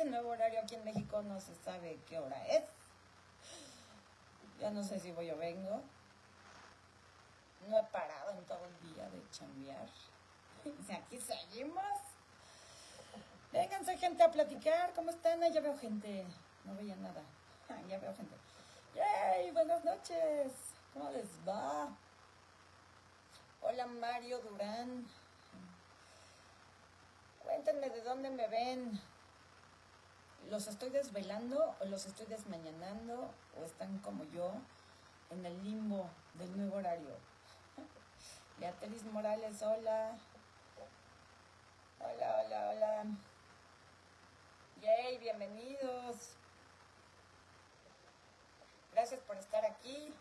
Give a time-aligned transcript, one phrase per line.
[0.00, 2.64] este nuevo horario aquí en México no se sabe qué hora es.
[4.58, 5.82] Ya no sé si voy o vengo.
[7.68, 9.86] No he parado en todo el día de chambear.
[11.02, 11.84] Aquí seguimos.
[13.52, 14.94] Vénganse gente a platicar.
[14.94, 15.42] ¿Cómo están?
[15.52, 16.24] ya veo gente.
[16.64, 17.20] No veía nada.
[17.68, 18.34] Ah, ya veo gente.
[18.96, 19.50] ¡Yay!
[19.52, 20.50] Buenas noches.
[20.94, 21.94] ¿Cómo les va?
[23.60, 25.06] Hola Mario Durán.
[27.44, 29.00] Cuéntenme de dónde me ven.
[30.48, 34.52] ¿Los estoy desvelando o los estoy desmañanando o están como yo
[35.30, 37.16] en el limbo del nuevo horario?
[38.58, 40.16] Beatriz Morales, hola.
[42.00, 43.04] Hola, hola, hola.
[44.80, 46.30] Yay, bienvenidos.
[48.92, 50.12] Gracias por estar aquí.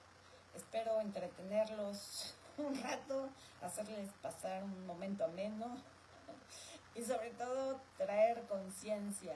[0.53, 3.29] Espero entretenerlos un rato,
[3.61, 5.77] hacerles pasar un momento ameno
[6.95, 9.35] y sobre todo traer conciencia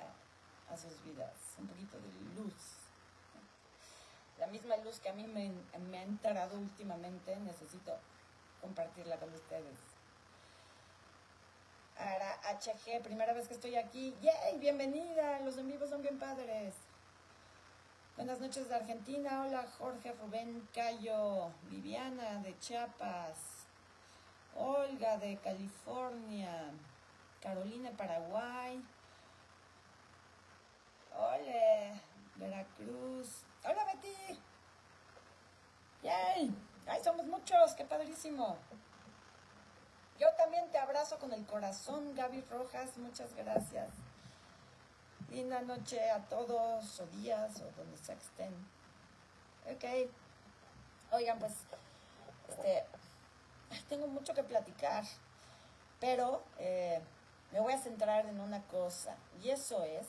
[0.70, 2.54] a sus vidas, un poquito de luz.
[4.40, 5.52] La misma luz que a mí me,
[5.90, 7.98] me ha entrado últimamente, necesito
[8.62, 9.78] compartirla con ustedes.
[11.98, 14.16] Ara HG, primera vez que estoy aquí.
[14.22, 14.58] ¡Yay!
[14.58, 15.40] Bienvenida.
[15.42, 16.74] Los en vivo son bien padres.
[18.16, 19.44] Buenas noches de Argentina.
[19.44, 21.52] Hola Jorge Rubén Cayo.
[21.70, 23.38] Viviana de Chiapas.
[24.56, 26.72] Olga de California.
[27.42, 28.82] Carolina Paraguay.
[31.16, 32.02] Hola
[32.36, 33.44] Veracruz.
[33.64, 34.40] Hola Betty.
[36.02, 36.56] ¡Yay!
[36.88, 37.74] ¡Ay, somos muchos!
[37.76, 38.58] ¡Qué padrísimo!
[40.20, 43.90] Yo también te abrazo con el corazón, Gaby Rojas, muchas gracias.
[45.30, 48.54] Linda noche a todos, o días, o donde se estén.
[49.66, 50.10] Ok.
[51.12, 51.54] Oigan, pues,
[52.50, 52.86] este,
[53.90, 55.04] tengo mucho que platicar,
[56.00, 57.02] pero eh,
[57.52, 60.08] me voy a centrar en una cosa, y eso es,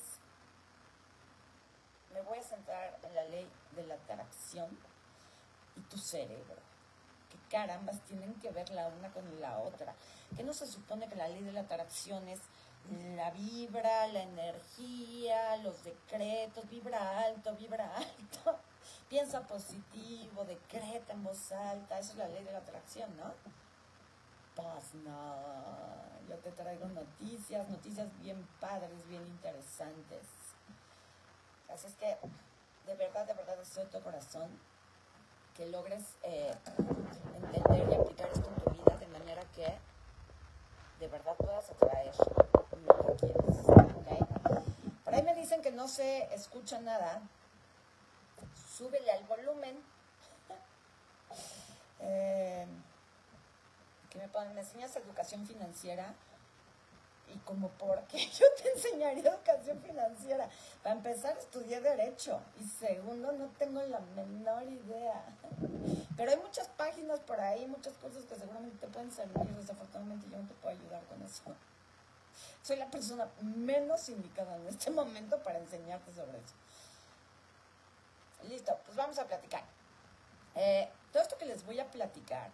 [2.14, 4.78] me voy a centrar en la ley de la atracción
[5.76, 6.64] y tu cerebro
[7.54, 9.94] carambas tienen que ver la una con la otra?
[10.36, 12.40] Que no se supone que la ley de la atracción es
[13.16, 18.58] la vibra, la energía, los decretos, vibra alto, vibra alto,
[19.08, 23.32] piensa positivo, decreta en voz alta, esa es la ley de la atracción, ¿no?
[24.56, 25.36] Pues no,
[26.28, 30.26] yo te traigo noticias, noticias bien padres, bien interesantes.
[31.68, 32.16] Así es que,
[32.86, 34.48] de verdad, de verdad, deseo de tu corazón
[35.56, 36.52] que logres eh,
[37.44, 39.78] entender y aplicar esto en tu vida de manera que
[40.98, 42.12] de verdad puedas atraer
[42.86, 43.56] lo que quieres.
[45.04, 47.22] Por ahí me dicen que no se escucha nada.
[48.76, 49.80] Súbele al volumen.
[52.00, 52.66] eh,
[54.10, 56.14] que me, me enseñas educación financiera
[57.28, 60.48] y como porque yo te enseñaría educación financiera.
[60.82, 65.24] Para empezar, estudié derecho y segundo, no tengo la menor idea.
[66.16, 69.46] Pero hay muchas páginas por ahí, muchas cosas que seguramente te pueden servir.
[69.56, 71.42] Desafortunadamente yo no te puedo ayudar con eso.
[72.62, 76.54] Soy la persona menos indicada en este momento para enseñarte sobre eso.
[78.48, 79.64] Listo, pues vamos a platicar.
[80.54, 82.50] Eh, todo esto que les voy a platicar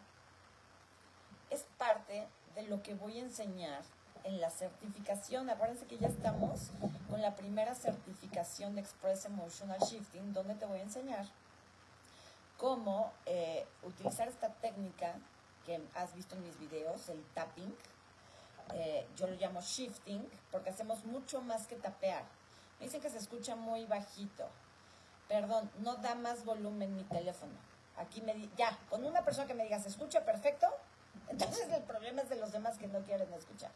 [1.50, 3.82] es parte de lo que voy a enseñar
[4.24, 5.50] en la certificación.
[5.50, 6.70] Acuérdense que ya estamos
[7.08, 11.26] con la primera certificación de Express Emotional Shifting, donde te voy a enseñar
[12.56, 15.14] cómo eh, utilizar esta técnica
[15.64, 17.74] que has visto en mis videos, el tapping.
[18.74, 22.22] Eh, yo lo llamo shifting porque hacemos mucho más que tapear.
[22.78, 24.44] Me dicen que se escucha muy bajito.
[25.28, 27.52] Perdón, no da más volumen mi teléfono.
[27.96, 30.66] Aquí me di ya, con una persona que me diga se escucha perfecto,
[31.28, 33.70] entonces el problema es de los demás que no quieren escuchar.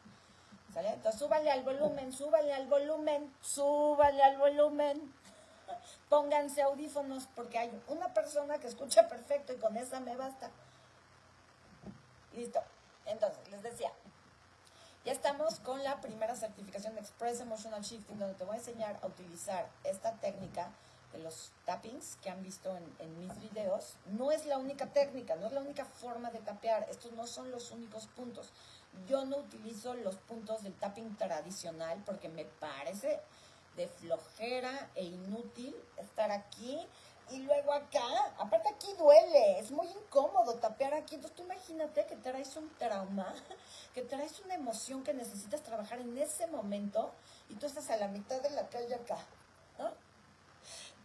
[0.76, 5.14] Entonces súbanle al volumen, súbanle al volumen, súbanle al volumen.
[6.08, 10.50] Pónganse audífonos porque hay una persona que escucha perfecto y con esa me basta.
[12.32, 12.60] Listo.
[13.06, 13.92] Entonces, les decía,
[15.04, 18.98] ya estamos con la primera certificación de Express Emotional Shifting, donde te voy a enseñar
[19.02, 20.70] a utilizar esta técnica
[21.12, 23.96] de los tappings que han visto en, en, mis videos.
[24.06, 26.86] No es la única técnica, no es la única forma de tapear.
[26.90, 28.50] Estos no son los únicos puntos.
[29.08, 33.20] Yo no utilizo los puntos del tapping tradicional porque me parece
[33.76, 36.86] de flojera e inútil estar aquí
[37.30, 38.04] y luego acá,
[38.38, 41.14] aparte aquí duele, es muy incómodo tapear aquí.
[41.14, 43.34] Entonces tú imagínate que traes un trauma,
[43.94, 47.12] que traes una emoción que necesitas trabajar en ese momento
[47.48, 49.18] y tú estás a la mitad de la calle acá.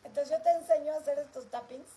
[0.04, 1.90] Entonces yo te enseño a hacer estos tappings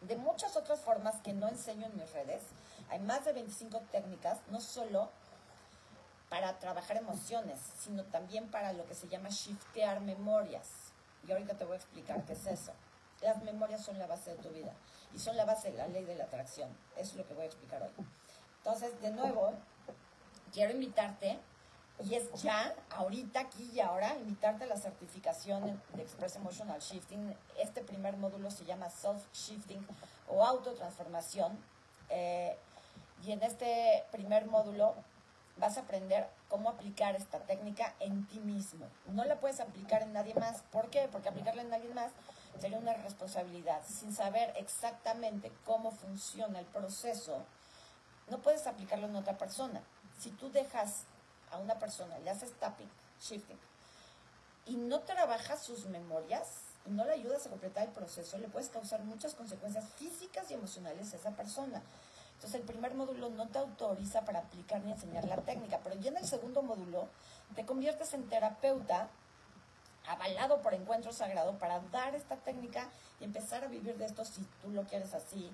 [0.00, 2.42] de muchas otras formas que no enseño en mis redes.
[2.90, 5.10] Hay más de 25 técnicas, no solo
[6.28, 10.68] para trabajar emociones, sino también para lo que se llama shiftear memorias.
[11.26, 12.72] Y ahorita te voy a explicar qué es eso.
[13.20, 14.72] Las memorias son la base de tu vida
[15.14, 16.68] y son la base de la ley de la atracción.
[16.96, 17.92] Eso es lo que voy a explicar hoy.
[18.58, 19.52] Entonces, de nuevo,
[20.52, 21.38] quiero invitarte,
[22.02, 27.36] y es ya, ahorita, aquí y ahora, invitarte a la certificación de Express Emotional Shifting.
[27.58, 29.86] Este primer módulo se llama Self-Shifting
[30.28, 31.56] o Autotransformación.
[32.08, 32.56] Eh,
[33.24, 34.94] y en este primer módulo
[35.56, 38.86] vas a aprender cómo aplicar esta técnica en ti mismo.
[39.06, 40.62] No la puedes aplicar en nadie más.
[40.72, 41.08] ¿Por qué?
[41.10, 42.12] Porque aplicarla en alguien más
[42.60, 43.80] sería una responsabilidad.
[43.86, 47.44] Sin saber exactamente cómo funciona el proceso,
[48.28, 49.80] no puedes aplicarlo en otra persona.
[50.18, 51.04] Si tú dejas
[51.50, 52.90] a una persona, le haces tapping,
[53.20, 53.58] shifting,
[54.66, 56.48] y no trabajas sus memorias
[56.86, 60.54] y no le ayudas a completar el proceso, le puedes causar muchas consecuencias físicas y
[60.54, 61.82] emocionales a esa persona.
[62.34, 66.10] Entonces el primer módulo no te autoriza para aplicar ni enseñar la técnica, pero ya
[66.10, 67.08] en el segundo módulo
[67.54, 69.08] te conviertes en terapeuta
[70.06, 72.88] avalado por encuentro sagrado para dar esta técnica
[73.20, 75.50] y empezar a vivir de esto si tú lo quieres así,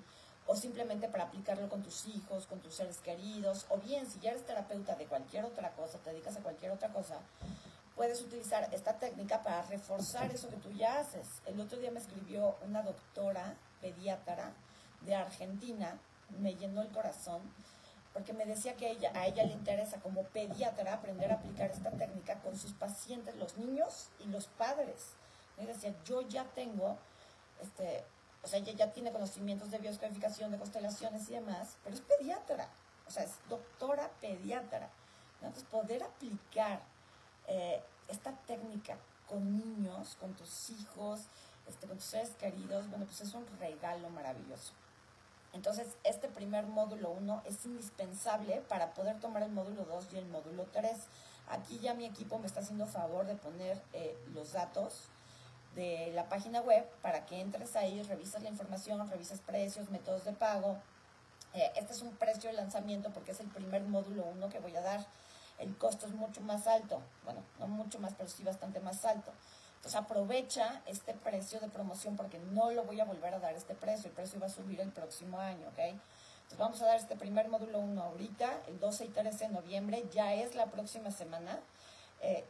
[0.46, 4.30] o simplemente para aplicarlo con tus hijos, con tus seres queridos, o bien si ya
[4.30, 7.18] eres terapeuta de cualquier otra cosa, te dedicas a cualquier otra cosa,
[7.94, 11.42] puedes utilizar esta técnica para reforzar eso que tú ya haces.
[11.46, 14.52] El otro día me escribió una doctora pediatra
[15.02, 15.98] de Argentina
[16.38, 17.42] me llenó el corazón
[18.12, 21.90] porque me decía que ella, a ella le interesa como pediatra aprender a aplicar esta
[21.90, 25.12] técnica con sus pacientes, los niños y los padres.
[25.56, 26.98] Me decía, yo ya tengo,
[27.62, 28.04] este,
[28.42, 32.68] o sea, ella ya tiene conocimientos de bioscodificación, de constelaciones y demás, pero es pediatra,
[33.06, 34.90] o sea, es doctora pediatra.
[35.40, 36.82] Entonces, poder aplicar
[37.46, 38.96] eh, esta técnica
[39.28, 41.20] con niños, con tus hijos,
[41.68, 44.72] este, con tus seres queridos, bueno, pues es un regalo maravilloso.
[45.52, 50.26] Entonces, este primer módulo 1 es indispensable para poder tomar el módulo 2 y el
[50.26, 50.96] módulo 3.
[51.48, 55.08] Aquí ya mi equipo me está haciendo favor de poner eh, los datos
[55.74, 60.32] de la página web para que entres ahí, revisas la información, revisas precios, métodos de
[60.32, 60.78] pago.
[61.54, 64.76] Eh, este es un precio de lanzamiento porque es el primer módulo 1 que voy
[64.76, 65.04] a dar.
[65.58, 69.30] El costo es mucho más alto, bueno, no mucho más, pero sí bastante más alto.
[69.80, 73.74] Entonces aprovecha este precio de promoción porque no lo voy a volver a dar este
[73.74, 74.08] precio.
[74.08, 75.78] El precio va a subir el próximo año, ¿ok?
[75.78, 80.04] Entonces vamos a dar este primer módulo 1 ahorita, el 12 y 13 de noviembre,
[80.12, 81.60] ya es la próxima semana.
[82.20, 82.44] Eh,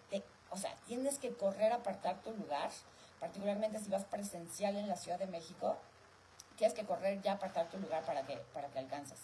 [0.50, 2.68] o sea, tienes que correr a apartar tu lugar,
[3.20, 5.76] particularmente si vas presencial en la Ciudad de México,
[6.56, 9.20] tienes que correr ya a apartar tu lugar para que, para que alcances.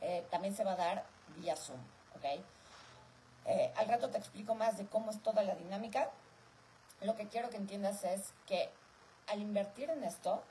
[0.00, 1.04] Eh, también se va a dar
[1.36, 1.78] vía Zoom,
[2.16, 2.24] ¿ok?
[3.46, 6.10] Eh, al rato te explico más de cómo es toda la dinámica
[7.04, 8.70] lo que quiero que entiendas es que
[9.26, 10.42] al invertir en esto,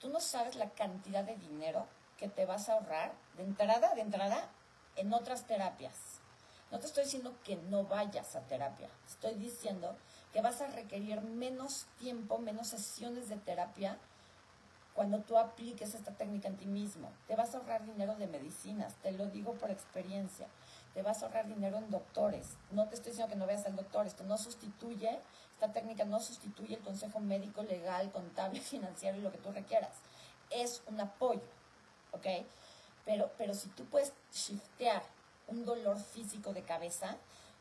[0.00, 4.00] tú no sabes la cantidad de dinero que te vas a ahorrar de entrada, de
[4.00, 4.50] entrada,
[4.96, 6.20] en otras terapias.
[6.70, 9.96] No te estoy diciendo que no vayas a terapia, estoy diciendo
[10.32, 13.98] que vas a requerir menos tiempo, menos sesiones de terapia
[14.94, 17.10] cuando tú apliques esta técnica en ti mismo.
[17.26, 20.48] Te vas a ahorrar dinero de medicinas, te lo digo por experiencia
[20.94, 22.56] te vas a ahorrar dinero en doctores.
[22.70, 25.20] No te estoy diciendo que no veas al doctor, esto no sustituye,
[25.62, 29.92] esta técnica no sustituye el consejo médico, legal, contable, financiero y lo que tú requieras.
[30.50, 31.42] Es un apoyo,
[32.10, 32.26] ¿ok?
[33.04, 35.04] Pero, pero si tú puedes shiftear
[35.46, 37.16] un dolor físico de cabeza,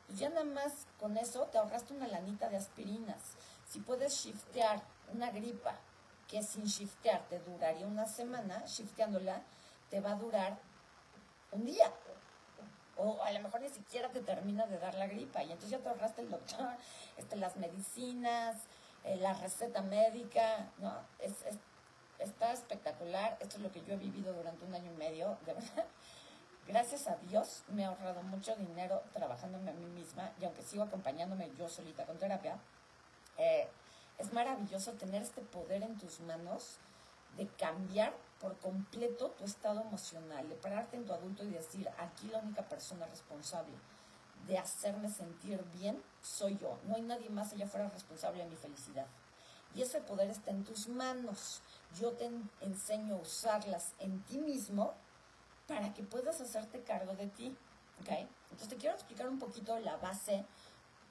[0.08, 3.36] pues ya nada más con eso te ahorraste una lanita de aspirinas.
[3.68, 4.82] Si puedes shiftear
[5.14, 5.76] una gripa
[6.28, 9.44] que sin shiftear te duraría una semana, shifteándola,
[9.92, 10.58] te va a durar
[11.52, 11.94] un día
[13.02, 15.80] o a lo mejor ni siquiera te termina de dar la gripa y entonces ya
[15.80, 16.70] te ahorraste el doctor,
[17.18, 18.56] este, las medicinas,
[19.04, 20.94] eh, la receta médica, ¿no?
[21.20, 21.34] Es,
[22.20, 25.54] está espectacular, esto es lo que yo he vivido durante un año y medio, de
[25.54, 25.86] verdad.
[26.68, 30.84] Gracias a Dios me he ahorrado mucho dinero trabajándome a mí misma y aunque sigo
[30.84, 32.58] acompañándome yo solita con terapia,
[33.38, 33.68] eh,
[34.20, 36.78] es maravilloso tener este poder en tus manos
[37.36, 42.28] de cambiar por completo tu estado emocional, de pararte en tu adulto y decir, aquí
[42.28, 43.74] la única persona responsable
[44.48, 46.80] de hacerme sentir bien soy yo.
[46.86, 49.06] No hay nadie más allá fuera responsable de mi felicidad.
[49.76, 51.62] Y ese poder está en tus manos.
[52.00, 52.30] Yo te
[52.62, 54.96] enseño a usarlas en ti mismo
[55.68, 57.56] para que puedas hacerte cargo de ti.
[58.02, 58.28] ¿okay?
[58.46, 60.44] Entonces te quiero explicar un poquito la base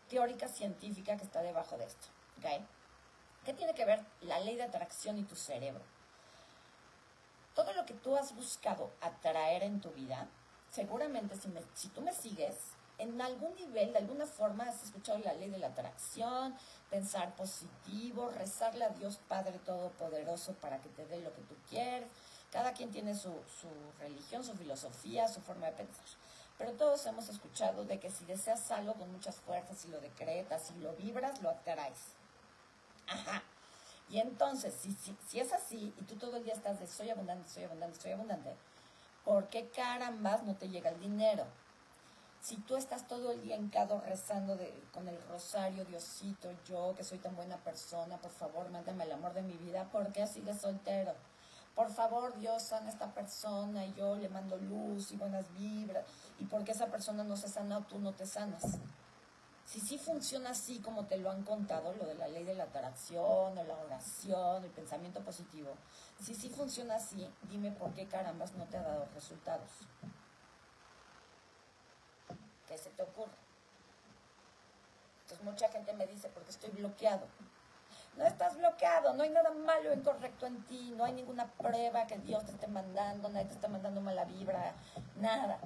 [0.09, 2.09] teórica científica que está debajo de esto.
[2.39, 2.67] ¿okay?
[3.45, 5.83] ¿Qué tiene que ver la ley de atracción y tu cerebro?
[7.55, 10.29] Todo lo que tú has buscado atraer en tu vida,
[10.71, 12.57] seguramente si, si tú me sigues,
[13.01, 16.55] en algún nivel, de alguna forma, has escuchado la ley de la atracción,
[16.91, 22.09] pensar positivo, rezarle a Dios Padre Todopoderoso para que te dé lo que tú quieres.
[22.53, 23.69] Cada quien tiene su, su
[24.01, 26.05] religión, su filosofía, su forma de pensar.
[26.59, 30.67] Pero todos hemos escuchado de que si deseas algo con muchas fuerzas, si lo decretas,
[30.67, 32.01] si lo vibras, lo atraes.
[33.07, 33.43] Ajá.
[34.11, 37.11] Y entonces, si, si, si es así y tú todo el día estás de soy
[37.11, 38.57] abundante, soy abundante, soy abundante,
[39.25, 41.45] ¿por qué carambas no te llega el dinero?
[42.43, 47.05] Si tú estás todo el día encado rezando de, con el rosario, Diosito, yo que
[47.05, 50.61] soy tan buena persona, por favor, mándame el amor de mi vida, ¿por qué sigues
[50.61, 51.15] soltero?
[51.75, 56.05] Por favor, Dios, sana a esta persona y yo le mando luz y buenas vibras.
[56.39, 58.79] ¿Y porque esa persona no se sana, tú no te sanas?
[59.71, 62.65] Si sí funciona así como te lo han contado, lo de la ley de la
[62.65, 65.77] atracción, o la oración, el pensamiento positivo,
[66.21, 69.71] si sí funciona así, dime por qué carambas no te ha dado resultados.
[72.67, 73.31] ¿Qué se te ocurre?
[75.23, 77.29] Entonces mucha gente me dice, porque estoy bloqueado.
[78.17, 82.09] No estás bloqueado, no hay nada malo o incorrecto en ti, no hay ninguna prueba
[82.09, 84.75] que Dios te esté mandando, nadie te está mandando mala vibra,
[85.15, 85.61] nada.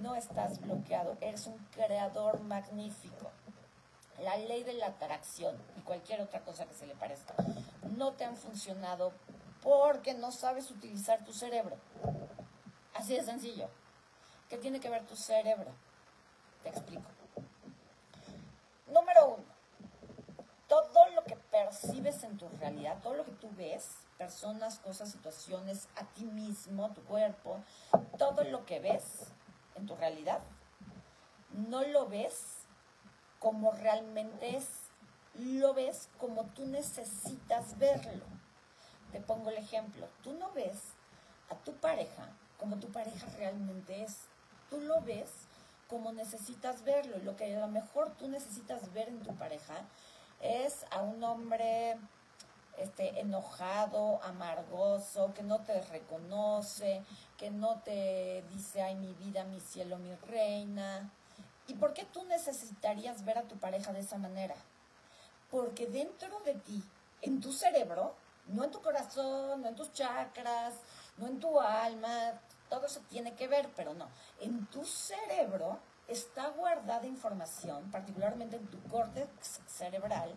[0.00, 3.30] No estás bloqueado, eres un creador magnífico.
[4.22, 7.34] La ley de la atracción y cualquier otra cosa que se le parezca
[7.96, 9.12] no te han funcionado
[9.62, 11.76] porque no sabes utilizar tu cerebro.
[12.94, 13.68] Así de sencillo.
[14.48, 15.70] ¿Qué tiene que ver tu cerebro?
[16.62, 17.08] Te explico.
[18.86, 19.44] Número uno,
[20.66, 25.88] todo lo que percibes en tu realidad, todo lo que tú ves, personas, cosas, situaciones,
[25.96, 27.62] a ti mismo, tu cuerpo,
[28.18, 29.29] todo lo que ves
[29.86, 30.40] tu realidad,
[31.50, 32.66] no lo ves
[33.38, 34.68] como realmente es,
[35.34, 38.24] lo ves como tú necesitas verlo.
[39.12, 40.94] Te pongo el ejemplo, tú no ves
[41.48, 44.26] a tu pareja como tu pareja realmente es,
[44.68, 45.30] tú lo ves
[45.88, 47.16] como necesitas verlo.
[47.24, 49.74] Lo que a lo mejor tú necesitas ver en tu pareja
[50.40, 51.96] es a un hombre
[52.80, 57.02] este, enojado, amargoso, que no te reconoce,
[57.36, 61.10] que no te dice, ay, mi vida, mi cielo, mi reina.
[61.66, 64.54] ¿Y por qué tú necesitarías ver a tu pareja de esa manera?
[65.50, 66.82] Porque dentro de ti,
[67.22, 68.14] en tu cerebro,
[68.46, 70.74] no en tu corazón, no en tus chakras,
[71.18, 74.08] no en tu alma, todo eso tiene que ver, pero no.
[74.40, 80.34] En tu cerebro está guardada información, particularmente en tu córtex cerebral,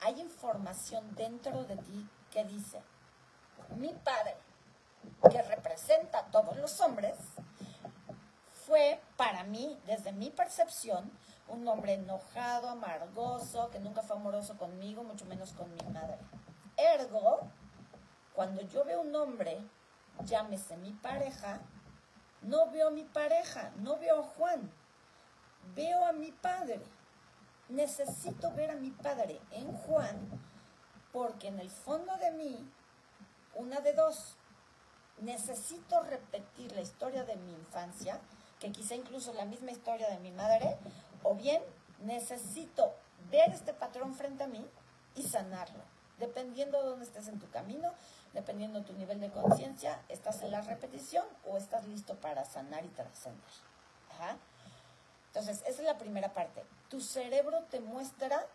[0.00, 2.82] hay información dentro de ti que dice,
[3.76, 4.36] mi padre,
[5.30, 7.16] que representa a todos los hombres,
[8.66, 11.10] fue para mí, desde mi percepción,
[11.48, 16.18] un hombre enojado, amargoso, que nunca fue amoroso conmigo, mucho menos con mi madre.
[16.76, 17.40] Ergo,
[18.34, 19.60] cuando yo veo un hombre
[20.24, 21.60] llámese mi pareja,
[22.42, 24.70] no veo a mi pareja, no veo a Juan,
[25.74, 26.80] veo a mi padre.
[27.70, 30.16] Necesito ver a mi padre en Juan
[31.12, 32.68] porque en el fondo de mí,
[33.54, 34.36] una de dos,
[35.18, 38.20] necesito repetir la historia de mi infancia,
[38.58, 40.78] que quizá incluso la misma historia de mi madre,
[41.22, 41.62] o bien
[42.00, 42.92] necesito
[43.30, 44.66] ver este patrón frente a mí
[45.14, 45.82] y sanarlo,
[46.18, 47.92] dependiendo de dónde estés en tu camino,
[48.32, 52.84] dependiendo de tu nivel de conciencia, estás en la repetición o estás listo para sanar
[52.84, 53.50] y trascender.
[55.30, 56.64] Entonces, esa es la primera parte.
[56.88, 58.46] Tu cerebro te muestra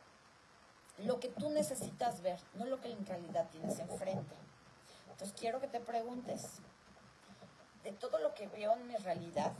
[0.99, 4.35] lo que tú necesitas ver, no lo que en realidad tienes enfrente.
[5.09, 6.59] Entonces, quiero que te preguntes,
[7.83, 9.53] de todo lo que veo en mi realidad,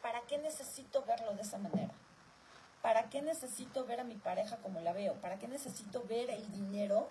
[0.00, 1.92] ¿para qué necesito verlo de esa manera?
[2.82, 5.14] ¿Para qué necesito ver a mi pareja como la veo?
[5.20, 7.10] ¿Para qué necesito ver el dinero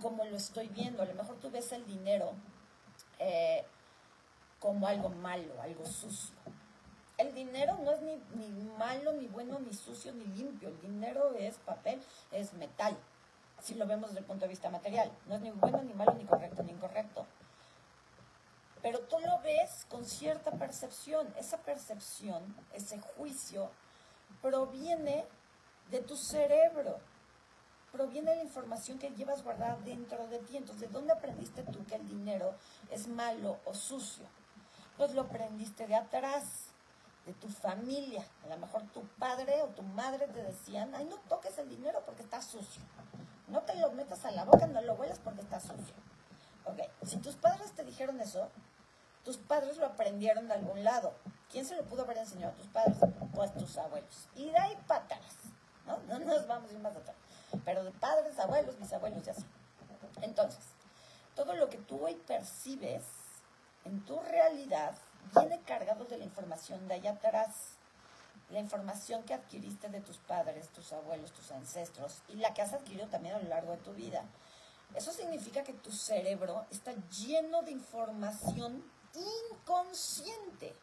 [0.00, 1.02] como lo estoy viendo.
[1.02, 2.32] A lo mejor tú ves el dinero
[3.18, 3.64] eh,
[4.58, 6.34] como algo malo, algo sucio.
[7.20, 8.16] El dinero no es ni,
[8.78, 10.70] malo, ni bueno, ni sucio, ni limpio.
[10.70, 12.96] El dinero es papel, es metal.
[13.60, 15.12] Si lo vemos desde el punto de vista material.
[15.26, 17.26] No es ni bueno, ni malo, ni correcto, ni incorrecto.
[18.80, 21.30] Pero tú lo ves con cierta percepción.
[21.38, 23.70] Esa percepción, ese juicio,
[24.40, 25.26] proviene
[25.90, 27.00] de tu cerebro
[27.90, 30.56] proviene la información que llevas guardada dentro de ti.
[30.56, 32.54] Entonces, ¿de dónde aprendiste tú que el dinero
[32.90, 34.24] es malo o sucio?
[34.96, 36.69] Pues lo aprendiste de atrás,
[37.32, 38.24] de tu familia.
[38.44, 42.02] A lo mejor tu padre o tu madre te decían, ay, no toques el dinero
[42.04, 42.82] porque está sucio.
[43.48, 45.94] No te lo metas a la boca, no lo huelas porque está sucio.
[46.64, 48.48] Ok, si tus padres te dijeron eso,
[49.24, 51.14] tus padres lo aprendieron de algún lado.
[51.50, 52.96] ¿Quién se lo pudo haber enseñado a tus padres?
[53.34, 54.28] Pues tus abuelos.
[54.36, 55.36] Y de ahí pátaras,
[55.86, 55.98] ¿no?
[56.08, 57.16] No nos vamos a ir más atrás
[57.64, 59.44] pero de padres, abuelos, bisabuelos y así.
[60.22, 60.64] Entonces,
[61.34, 63.04] todo lo que tú hoy percibes
[63.84, 64.94] en tu realidad
[65.34, 67.76] viene cargado de la información de allá atrás,
[68.50, 72.72] la información que adquiriste de tus padres, tus abuelos, tus ancestros y la que has
[72.72, 74.24] adquirido también a lo largo de tu vida.
[74.94, 78.84] Eso significa que tu cerebro está lleno de información
[79.52, 80.74] inconsciente.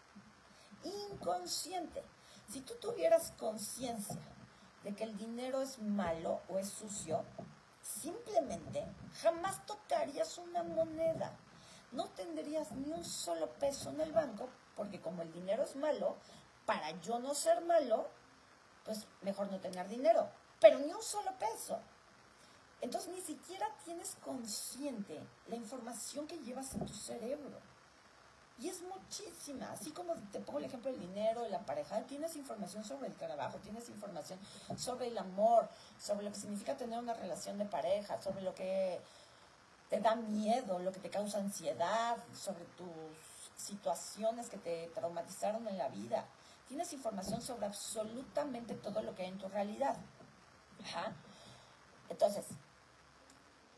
[1.12, 2.04] Inconsciente.
[2.50, 4.22] Si tú tuvieras conciencia
[4.84, 7.26] de que el dinero es malo o es sucio,
[7.82, 8.86] simplemente
[9.22, 11.36] jamás tocarías una moneda.
[11.92, 16.18] No tendrías ni un solo peso en el banco, porque como el dinero es malo,
[16.66, 18.08] para yo no ser malo,
[18.84, 20.30] pues mejor no tener dinero.
[20.60, 21.80] Pero ni un solo peso.
[22.82, 27.58] Entonces ni siquiera tienes consciente la información que llevas en tu cerebro.
[28.60, 29.72] Y es muchísima.
[29.72, 33.14] Así como te pongo el ejemplo del dinero, de la pareja, tienes información sobre el
[33.14, 34.40] trabajo, tienes información
[34.76, 39.00] sobre el amor, sobre lo que significa tener una relación de pareja, sobre lo que
[39.90, 42.88] te da miedo, lo que te causa ansiedad, sobre tus
[43.56, 46.26] situaciones que te traumatizaron en la vida.
[46.68, 49.96] Tienes información sobre absolutamente todo lo que hay en tu realidad.
[52.10, 52.46] Entonces,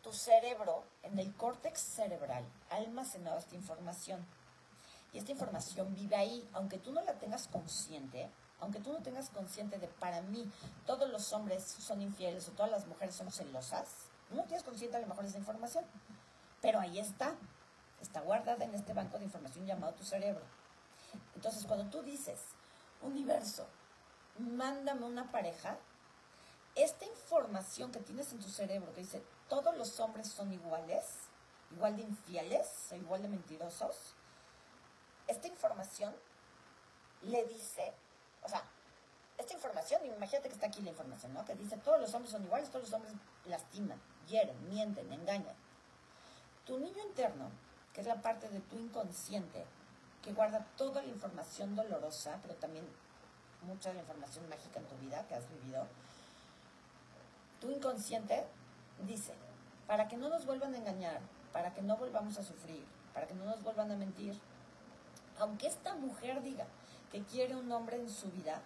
[0.01, 2.79] tu cerebro, en el córtex cerebral, ha
[3.37, 4.25] esta información.
[5.13, 9.29] Y esta información vive ahí, aunque tú no la tengas consciente, aunque tú no tengas
[9.29, 10.51] consciente de para mí
[10.85, 15.01] todos los hombres son infieles o todas las mujeres son celosas, no tienes consciente a
[15.01, 15.85] lo mejor esa información.
[16.61, 17.35] Pero ahí está,
[18.01, 20.43] está guardada en este banco de información llamado tu cerebro.
[21.35, 22.39] Entonces, cuando tú dices,
[23.01, 23.67] universo,
[24.37, 25.77] mándame una pareja,
[26.75, 31.05] esta información que tienes en tu cerebro que dice, todos los hombres son iguales,
[31.71, 34.15] igual de infieles igual de mentirosos,
[35.27, 36.15] esta información
[37.23, 37.93] le dice,
[38.43, 38.63] o sea,
[39.37, 41.45] esta información, imagínate que está aquí la información, ¿no?
[41.45, 43.13] Que dice, todos los hombres son iguales, todos los hombres
[43.45, 45.55] lastiman, hieren, mienten, engañan.
[46.65, 47.49] Tu niño interno,
[47.93, 49.65] que es la parte de tu inconsciente,
[50.21, 52.85] que guarda toda la información dolorosa, pero también
[53.63, 55.87] mucha la información mágica en tu vida que has vivido,
[57.59, 58.45] tu inconsciente
[59.05, 59.33] dice,
[59.87, 61.19] para que no nos vuelvan a engañar,
[61.51, 64.39] para que no volvamos a sufrir, para que no nos vuelvan a mentir,
[65.39, 66.65] aunque esta mujer diga
[67.11, 68.61] que quiere un hombre en su vida,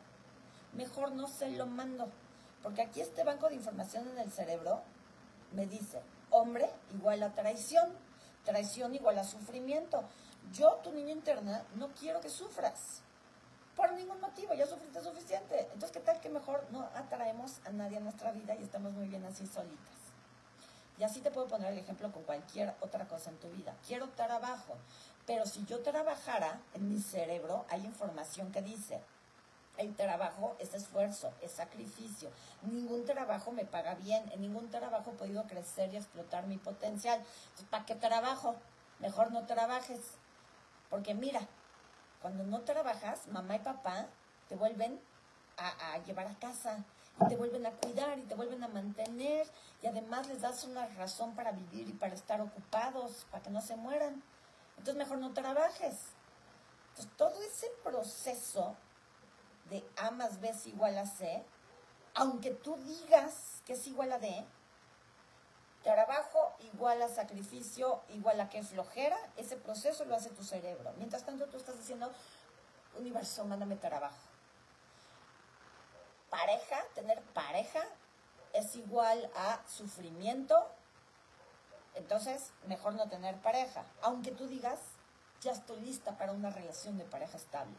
[0.73, 2.07] mejor no se lo mando.
[2.61, 4.81] Porque aquí este banco de información en el cerebro
[5.53, 7.93] me dice, hombre igual a traición,
[8.43, 10.03] traición igual a sufrimiento.
[10.51, 13.01] Yo, tu niña interna, no quiero que sufras.
[13.75, 15.61] Por ningún motivo, ya sufriste suficiente.
[15.73, 19.07] Entonces, ¿qué tal que mejor no atraemos a nadie a nuestra vida y estamos muy
[19.07, 20.03] bien así solitas?
[20.99, 23.75] Y así te puedo poner el ejemplo con cualquier otra cosa en tu vida.
[23.87, 24.75] Quiero trabajo.
[25.25, 29.01] Pero si yo trabajara, en mi cerebro hay información que dice,
[29.77, 32.29] el trabajo es esfuerzo, es sacrificio.
[32.61, 37.19] Ningún trabajo me paga bien, en ningún trabajo he podido crecer y explotar mi potencial.
[37.19, 38.55] Entonces, ¿para qué trabajo?
[38.99, 39.99] Mejor no trabajes.
[40.89, 41.41] Porque mira,
[42.21, 44.07] cuando no trabajas, mamá y papá
[44.47, 44.99] te vuelven
[45.57, 46.83] a, a llevar a casa,
[47.21, 49.47] y te vuelven a cuidar y te vuelven a mantener
[49.83, 53.61] y además les das una razón para vivir y para estar ocupados, para que no
[53.61, 54.23] se mueran
[54.77, 55.95] entonces mejor no trabajes.
[56.89, 58.75] Entonces todo ese proceso
[59.73, 61.43] de A más B es igual a C,
[62.13, 64.45] aunque tú digas que es igual a D,
[65.81, 70.93] trabajo igual a sacrificio, igual a que flojera, ese proceso lo hace tu cerebro.
[70.97, 72.11] Mientras tanto tú estás diciendo,
[72.99, 74.15] universo, mándame trabajo.
[76.29, 77.81] Pareja, tener pareja
[78.53, 80.69] es igual a sufrimiento,
[81.95, 84.79] entonces, mejor no tener pareja, aunque tú digas,
[85.41, 87.75] ya estoy lista para una relación de pareja estable.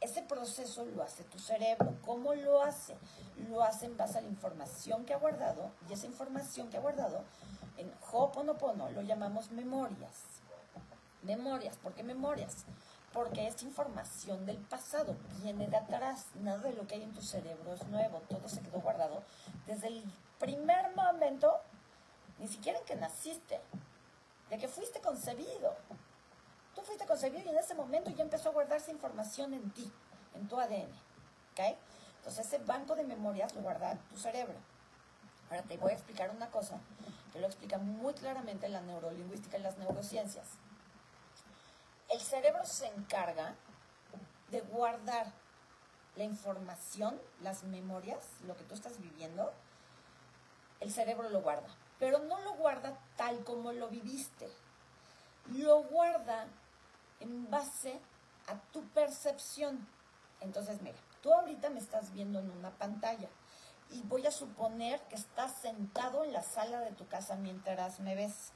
[0.00, 1.94] Ese proceso lo hace tu cerebro.
[2.04, 2.94] ¿Cómo lo hace?
[3.48, 6.80] Lo hace en base a la información que ha guardado y esa información que ha
[6.80, 7.22] guardado
[7.76, 10.22] en Ho'oponopono lo llamamos memorias.
[11.22, 12.64] Memorias, ¿por qué memorias?
[13.12, 16.26] Porque es información del pasado, viene de atrás.
[16.34, 19.22] Nada de lo que hay en tu cerebro es nuevo, todo se quedó guardado
[19.66, 20.04] desde el
[20.38, 21.60] primer momento
[22.38, 23.60] ni siquiera en que naciste,
[24.50, 25.74] de que fuiste concebido.
[26.74, 29.90] Tú fuiste concebido y en ese momento ya empezó a guardarse información en ti,
[30.34, 30.90] en tu ADN.
[31.52, 31.76] ¿Ok?
[32.18, 34.54] Entonces ese banco de memorias lo guarda tu cerebro.
[35.50, 36.78] Ahora te voy a explicar una cosa
[37.32, 40.48] que lo explica muy claramente la neurolingüística y las neurociencias.
[42.08, 43.54] El cerebro se encarga
[44.50, 45.26] de guardar
[46.16, 49.52] la información, las memorias, lo que tú estás viviendo,
[50.80, 54.48] el cerebro lo guarda pero no lo guarda tal como lo viviste.
[55.52, 56.46] Lo guarda
[57.24, 58.00] en base
[58.46, 59.86] a tu percepción.
[60.40, 63.28] Entonces, mira, tú ahorita me estás viendo en una pantalla
[63.90, 68.14] y voy a suponer que estás sentado en la sala de tu casa mientras me
[68.14, 68.52] ves.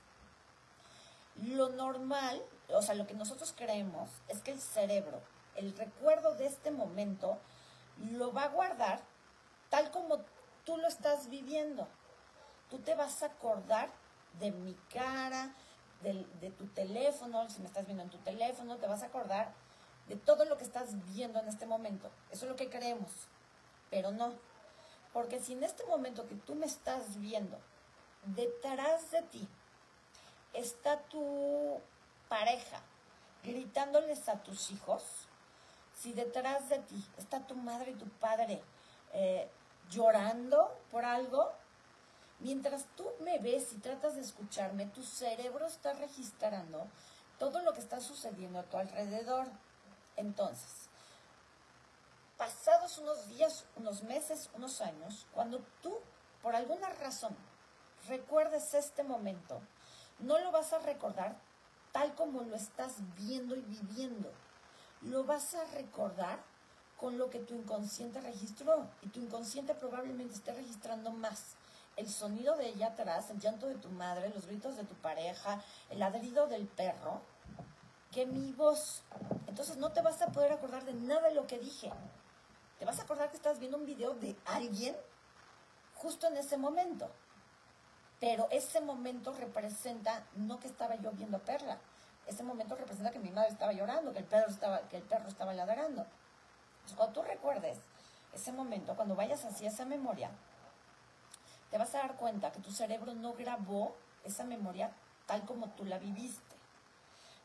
[1.36, 5.20] Lo normal, o sea, lo que nosotros creemos es que el cerebro,
[5.56, 7.38] el recuerdo de este momento,
[7.98, 9.00] lo va a guardar
[9.70, 10.18] tal como
[10.64, 11.88] tú lo estás viviendo
[12.68, 13.90] tú te vas a acordar
[14.38, 15.54] de mi cara,
[16.02, 19.52] de tu teléfono, si me estás viendo en tu teléfono, te vas a acordar
[20.08, 22.10] de todo lo que estás viendo en este momento.
[22.30, 23.10] Eso es lo que creemos,
[23.90, 24.32] pero no.
[25.12, 27.58] Porque si en este momento que tú me estás viendo,
[28.24, 29.48] detrás de ti
[30.52, 31.80] está tu
[32.28, 32.80] pareja
[33.44, 35.02] gritándoles a tus hijos,
[35.94, 38.62] si detrás de ti está tu madre y tu padre
[39.12, 39.48] eh,
[39.90, 41.52] llorando por algo,
[42.40, 46.86] mientras tú me ves y tratas de escucharme, tu cerebro está registrando
[47.38, 49.46] todo lo que está sucediendo a tu alrededor.
[50.16, 50.88] Entonces,
[52.36, 55.96] pasados unos días, unos meses, unos años, cuando tú,
[56.42, 57.36] por alguna razón,
[58.08, 59.60] recuerdes este momento,
[60.18, 61.36] no lo vas a recordar
[61.92, 64.30] tal como lo estás viendo y viviendo.
[65.02, 66.40] Lo vas a recordar
[66.96, 68.88] con lo que tu inconsciente registró.
[69.02, 71.56] Y tu inconsciente probablemente esté registrando más
[71.98, 75.62] el sonido de ella atrás, el llanto de tu madre, los gritos de tu pareja,
[75.90, 77.20] el ladrido del perro,
[78.12, 79.02] que mi voz.
[79.48, 81.90] Entonces no te vas a poder acordar de nada de lo que dije.
[82.78, 84.96] Te vas a acordar que estás viendo un video de alguien
[85.96, 87.10] justo en ese momento.
[88.20, 91.78] Pero ese momento representa no que estaba yo viendo a Perla.
[92.26, 95.28] Ese momento representa que mi madre estaba llorando, que el perro estaba, que el perro
[95.28, 96.06] estaba ladrando.
[96.96, 97.78] cuando tú recuerdes
[98.32, 100.30] ese momento, cuando vayas hacia esa memoria,
[101.70, 104.92] te vas a dar cuenta que tu cerebro no grabó esa memoria
[105.26, 106.56] tal como tú la viviste.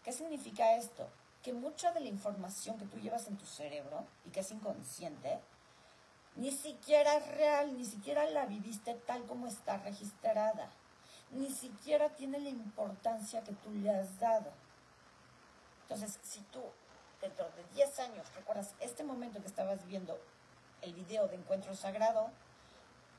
[0.04, 1.10] ¿Qué significa esto?
[1.42, 5.40] Que mucha de la información que tú llevas en tu cerebro y que es inconsciente,
[6.36, 10.70] ni siquiera es real, ni siquiera la viviste tal como está registrada,
[11.32, 14.52] ni siquiera tiene la importancia que tú le has dado.
[15.84, 16.62] Entonces, si tú
[17.22, 20.20] dentro de 10 años recuerdas este momento que estabas viendo
[20.82, 22.30] el video de Encuentro Sagrado,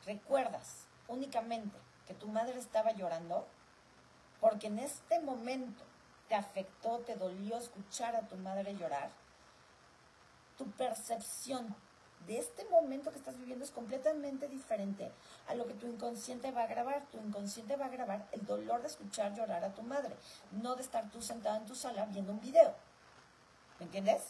[0.04, 3.46] recuerdas únicamente que tu madre estaba llorando,
[4.40, 5.82] porque en este momento
[6.28, 9.10] te afectó, te dolió escuchar a tu madre llorar,
[10.56, 11.74] tu percepción
[12.26, 15.12] de este momento que estás viviendo es completamente diferente
[15.46, 17.04] a lo que tu inconsciente va a grabar.
[17.10, 20.16] Tu inconsciente va a grabar el dolor de escuchar llorar a tu madre,
[20.52, 22.74] no de estar tú sentada en tu sala viendo un video.
[23.78, 24.22] ¿Me entiendes?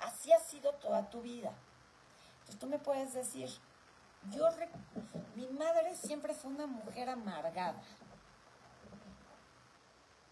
[0.00, 1.52] Así ha sido toda tu vida.
[2.40, 3.48] Entonces tú me puedes decir,
[4.30, 4.48] yo,
[5.34, 7.82] mi madre siempre fue una mujer amargada.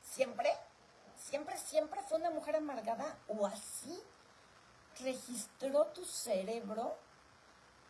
[0.03, 0.51] ¿Siempre?
[1.17, 4.03] ¿Siempre, siempre fue una mujer amargada o así
[5.01, 6.97] registró tu cerebro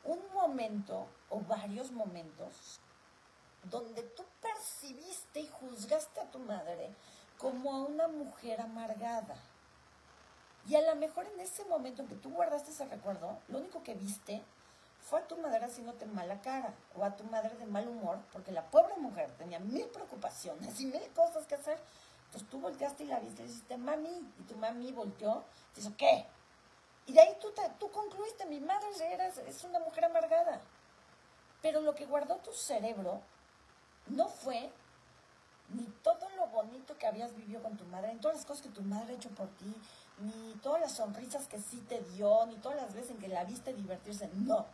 [0.04, 2.80] un momento o varios momentos
[3.64, 6.94] donde tú percibiste y juzgaste a tu madre
[7.38, 9.36] como a una mujer amargada.
[10.68, 13.82] Y a lo mejor en ese momento en que tú guardaste ese recuerdo, lo único
[13.82, 14.42] que viste
[15.02, 18.52] fue a tu madre haciéndote mala cara o a tu madre de mal humor, porque
[18.52, 21.78] la pobre mujer tenía mil preocupaciones y mil cosas que hacer.
[22.26, 25.92] Entonces tú volteaste y la viste y dijiste, mami, y tu mami volteó y dice,
[25.96, 26.26] ¿qué?
[27.06, 30.60] Y de ahí tú, tú concluiste, mi madre era, es una mujer amargada.
[31.60, 33.20] Pero lo que guardó tu cerebro
[34.06, 34.70] no fue
[35.70, 38.68] ni todo lo bonito que habías vivido con tu madre, ni todas las cosas que
[38.70, 39.74] tu madre ha hecho por ti,
[40.18, 43.44] ni todas las sonrisas que sí te dio, ni todas las veces en que la
[43.44, 44.28] viste divertirse.
[44.34, 44.66] No.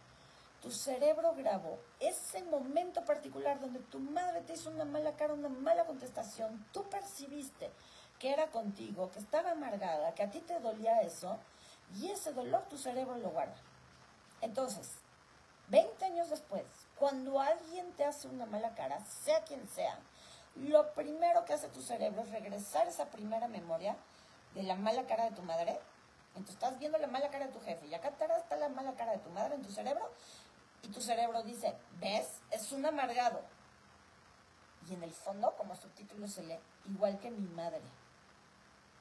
[0.63, 5.49] Tu cerebro grabó ese momento particular donde tu madre te hizo una mala cara, una
[5.49, 6.67] mala contestación.
[6.73, 7.71] Tú percibiste
[8.19, 11.39] que era contigo, que estaba amargada, que a ti te dolía eso,
[11.95, 13.55] y ese dolor tu cerebro lo guarda.
[14.41, 14.99] Entonces,
[15.69, 16.65] 20 años después,
[16.97, 19.99] cuando alguien te hace una mala cara, sea quien sea,
[20.57, 23.97] lo primero que hace tu cerebro es regresar esa primera memoria
[24.55, 25.79] de la mala cara de tu madre.
[26.35, 29.13] Entonces estás viendo la mala cara de tu jefe y acá está la mala cara
[29.13, 30.11] de tu madre en tu cerebro
[30.83, 32.41] y tu cerebro dice, ¿ves?
[32.51, 33.41] Es un amargado.
[34.89, 37.83] Y en el fondo, como subtítulo se lee, igual que mi madre.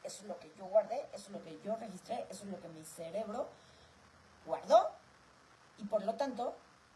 [0.03, 2.59] Eso es lo que yo guardé, eso es lo que yo registré, eso es lo
[2.59, 3.47] que mi cerebro
[4.45, 4.91] guardó.
[5.77, 6.55] Y por lo tanto,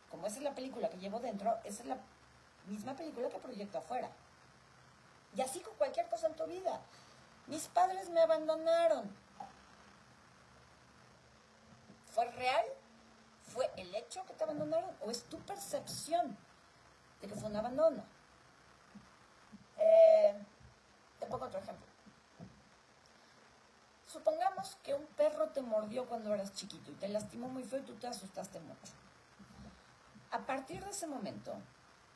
[0.09, 1.97] como esa es la película que llevo dentro, esa es la
[2.67, 4.09] misma película que proyecto afuera.
[5.35, 6.81] Y así con cualquier cosa en tu vida.
[7.47, 9.09] Mis padres me abandonaron.
[12.13, 12.65] ¿Fue real?
[13.53, 14.95] ¿Fue el hecho que te abandonaron?
[15.01, 16.37] ¿O es tu percepción
[17.21, 18.03] de que fue un abandono?
[19.77, 20.45] Eh,
[21.19, 21.85] te pongo otro ejemplo.
[24.07, 27.83] Supongamos que un perro te mordió cuando eras chiquito y te lastimó muy feo y
[27.83, 28.93] tú te asustaste mucho.
[30.31, 31.53] A partir de ese momento,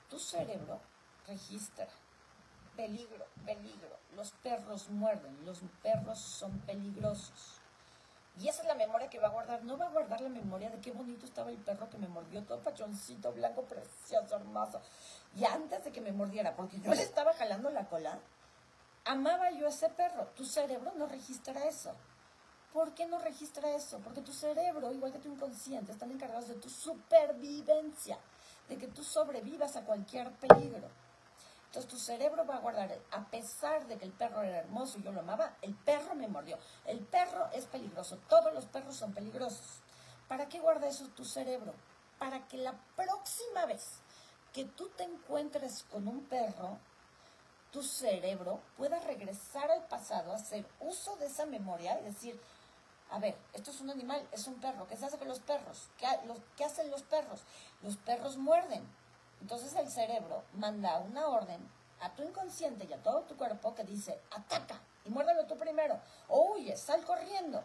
[0.09, 0.79] tu cerebro
[1.27, 1.87] registra
[2.75, 3.99] peligro, peligro.
[4.15, 7.61] Los perros muerden, los perros son peligrosos.
[8.39, 9.63] Y esa es la memoria que va a guardar.
[9.63, 12.43] No va a guardar la memoria de qué bonito estaba el perro que me mordió,
[12.43, 14.81] todo pachoncito, blanco, precioso, hermoso.
[15.35, 18.19] Y antes de que me mordiera, porque yo le estaba jalando la cola,
[19.05, 20.27] amaba yo a ese perro.
[20.35, 21.93] Tu cerebro no registra eso.
[22.73, 23.99] ¿Por qué no registra eso?
[23.99, 28.17] Porque tu cerebro, igual que tu inconsciente, están encargados de tu supervivencia,
[28.67, 30.89] de que tú sobrevivas a cualquier peligro.
[31.75, 35.03] Entonces tu cerebro va a guardar, a pesar de que el perro era hermoso y
[35.03, 36.57] yo lo amaba, el perro me mordió.
[36.85, 39.81] El perro es peligroso, todos los perros son peligrosos.
[40.29, 41.73] ¿Para qué guarda eso tu cerebro?
[42.17, 43.99] Para que la próxima vez
[44.53, 46.77] que tú te encuentres con un perro,
[47.73, 52.39] tu cerebro pueda regresar al pasado, hacer uso de esa memoria y decir,
[53.11, 54.87] a ver, esto es un animal, es un perro.
[54.87, 55.89] ¿Qué se hace con los perros?
[55.97, 56.07] ¿Qué,
[56.55, 57.41] ¿Qué, hacen los perros?
[57.81, 58.87] Los perros muerden.
[59.41, 61.69] Entonces el cerebro manda una orden
[61.99, 65.99] a tu inconsciente y a todo tu cuerpo que dice, ataca y muérdelo tú primero.
[66.27, 67.63] O huye, sal corriendo.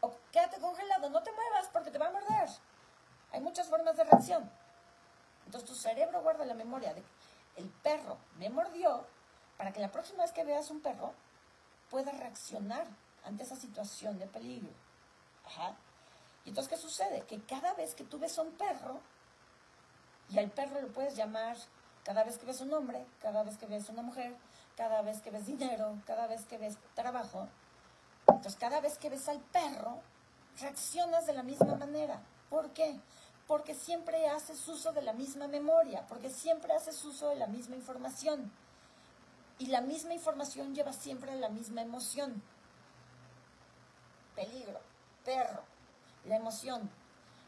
[0.00, 2.48] O quédate congelado, no te muevas porque te va a morder.
[3.32, 4.50] Hay muchas formas de reacción.
[5.44, 7.02] Entonces tu cerebro guarda la memoria de
[7.56, 9.06] el perro me mordió
[9.56, 11.14] para que la próxima vez que veas un perro
[11.90, 12.86] pueda reaccionar
[13.24, 14.72] ante esa situación de peligro.
[15.46, 15.74] Ajá.
[16.44, 17.22] Y entonces, ¿qué sucede?
[17.22, 19.00] Que cada vez que tú ves a un perro,
[20.30, 21.56] y al perro lo puedes llamar
[22.04, 24.34] cada vez que ves un hombre, cada vez que ves una mujer,
[24.76, 27.48] cada vez que ves dinero, cada vez que ves trabajo,
[28.28, 30.00] entonces cada vez que ves al perro,
[30.60, 32.20] reaccionas de la misma manera.
[32.50, 33.00] ¿Por qué?
[33.46, 37.76] Porque siempre haces uso de la misma memoria, porque siempre haces uso de la misma
[37.76, 38.52] información.
[39.58, 42.42] Y la misma información lleva siempre la misma emoción
[44.36, 44.80] peligro,
[45.24, 45.62] perro,
[46.26, 46.88] la emoción,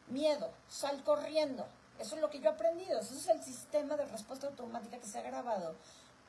[0.09, 1.69] miedo, sal corriendo.
[1.99, 3.01] Eso es lo que yo he aprendido.
[3.01, 5.75] Eso es el sistema de respuesta automática que se ha grabado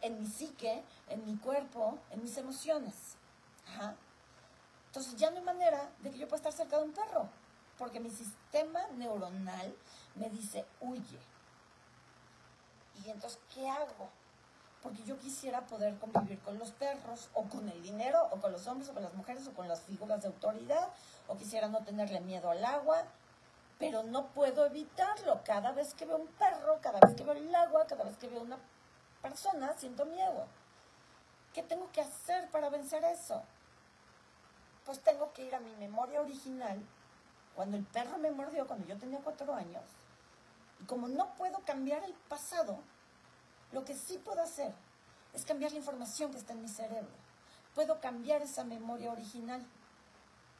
[0.01, 3.17] en mi psique, en mi cuerpo, en mis emociones.
[4.87, 7.29] Entonces ya no hay manera de que yo pueda estar cerca de un perro,
[7.77, 9.75] porque mi sistema neuronal
[10.15, 11.19] me dice, huye.
[13.05, 14.09] Y entonces, ¿qué hago?
[14.81, 18.65] porque yo quisiera poder convivir con los perros, o con el dinero, o con los
[18.67, 20.87] hombres, o con las mujeres, o con las figuras de autoridad,
[21.27, 23.03] o quisiera no tenerle miedo al agua,
[23.79, 25.41] pero no puedo evitarlo.
[25.43, 28.27] Cada vez que veo un perro, cada vez que veo el agua, cada vez que
[28.27, 28.59] veo una
[29.21, 30.45] persona, siento miedo.
[31.53, 33.41] ¿Qué tengo que hacer para vencer eso?
[34.85, 36.79] Pues tengo que ir a mi memoria original,
[37.55, 39.83] cuando el perro me mordió, cuando yo tenía cuatro años,
[40.81, 42.79] y como no puedo cambiar el pasado,
[43.71, 44.73] lo que sí puedo hacer
[45.33, 47.11] es cambiar la información que está en mi cerebro.
[47.75, 49.65] Puedo cambiar esa memoria original.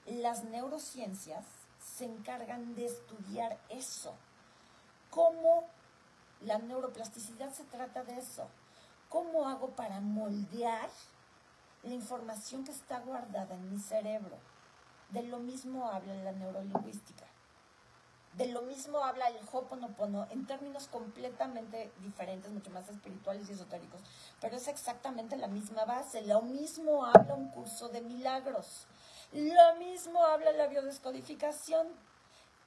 [0.05, 1.45] Las neurociencias
[1.79, 4.13] se encargan de estudiar eso.
[5.09, 5.65] ¿Cómo
[6.41, 8.47] la neuroplasticidad se trata de eso?
[9.09, 10.89] ¿Cómo hago para moldear
[11.83, 14.37] la información que está guardada en mi cerebro?
[15.09, 17.25] De lo mismo habla la neurolingüística.
[18.33, 23.99] De lo mismo habla el Hoponopono en términos completamente diferentes, mucho más espirituales y esotéricos,
[24.39, 26.21] pero es exactamente la misma base.
[26.21, 28.85] Lo mismo habla un curso de milagros.
[29.33, 31.87] Lo mismo habla la biodescodificación.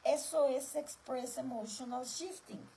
[0.05, 2.69] Eso es Express Emotional Shifting.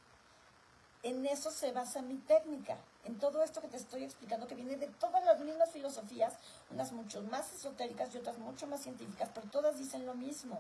[1.04, 4.76] En eso se basa mi técnica, en todo esto que te estoy explicando, que viene
[4.76, 6.34] de todas las mismas filosofías,
[6.72, 10.60] unas mucho más esotéricas y otras mucho más científicas, pero todas dicen lo mismo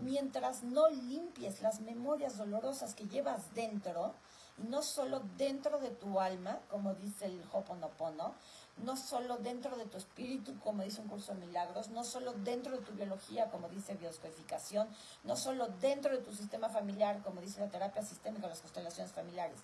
[0.00, 4.14] mientras no limpies las memorias dolorosas que llevas dentro,
[4.58, 8.34] no solo dentro de tu alma, como dice el Hoponopono,
[8.78, 12.76] no solo dentro de tu espíritu, como dice un curso de milagros, no solo dentro
[12.76, 14.88] de tu biología, como dice bioscodificación,
[15.24, 19.60] no solo dentro de tu sistema familiar, como dice la terapia sistémica, las constelaciones familiares,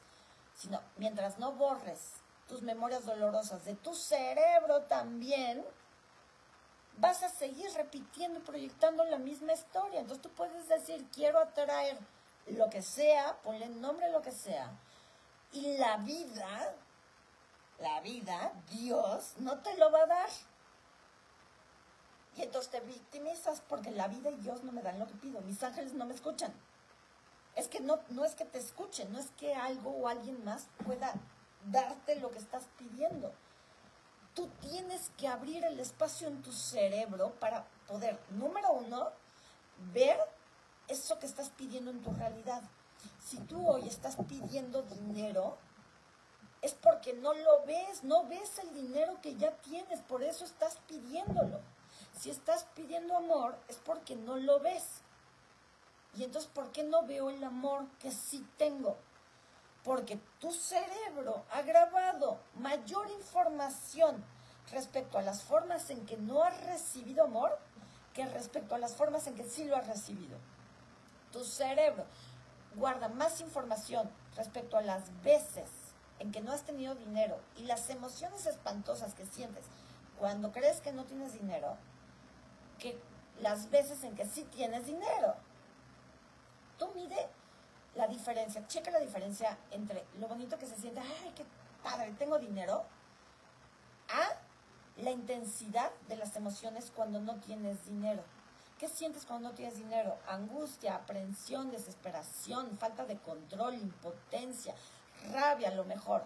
[0.55, 2.15] sino mientras no borres
[2.49, 5.65] tus memorias dolorosas de tu cerebro también,
[6.99, 10.01] vas a seguir repitiendo, proyectando la misma historia.
[10.01, 11.99] Entonces tú puedes decir, quiero atraer
[12.47, 14.71] lo que sea, ponle nombre lo que sea.
[15.53, 16.75] Y la vida,
[17.79, 20.29] la vida, Dios, no te lo va a dar.
[22.37, 25.41] Y entonces te victimizas porque la vida y Dios no me dan lo que pido.
[25.43, 26.53] Mis ángeles no me escuchan.
[27.55, 30.67] Es que no, no es que te escuchen, no es que algo o alguien más
[30.85, 31.15] pueda
[31.65, 33.33] darte lo que estás pidiendo
[34.35, 39.11] tú tienes que abrir el espacio en tu cerebro para poder, número uno,
[39.93, 40.19] ver
[40.89, 42.63] eso que estás pidiendo en tu realidad.
[43.25, 45.57] Si tú hoy estás pidiendo dinero,
[46.63, 50.79] es porque no lo ves, no ves el dinero que ya tienes, por eso estás
[50.89, 51.61] pidiéndolo.
[52.19, 55.03] Si estás pidiendo amor, es porque no lo ves.
[56.17, 58.97] Y entonces, ¿por qué no veo el amor que sí tengo?
[59.85, 64.25] porque tu cerebro ha grabado mayor información
[64.73, 67.57] respecto a las formas en que no has recibido amor
[68.15, 70.39] que respecto a las formas en que sí lo has recibido.
[71.35, 72.05] Tu cerebro
[72.77, 75.69] guarda más información respecto a las veces
[76.21, 79.65] en que no has tenido dinero y las emociones espantosas que sientes
[80.17, 81.77] cuando crees que no tienes dinero,
[82.79, 82.97] que
[83.41, 85.35] las veces en que sí tienes dinero.
[86.79, 87.29] Tú mide
[87.97, 91.45] la diferencia, checa la diferencia entre lo bonito que se siente, ay, qué
[91.83, 92.85] padre, tengo dinero,
[94.09, 98.23] a la intensidad de las emociones cuando no tienes dinero.
[98.85, 100.19] ¿Qué sientes cuando no tienes dinero?
[100.29, 104.75] Angustia, aprensión, desesperación, falta de control, impotencia,
[105.33, 106.23] rabia a lo mejor.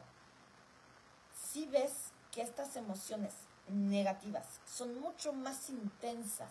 [1.32, 3.32] Si ves que estas emociones
[3.68, 6.50] negativas son mucho más intensas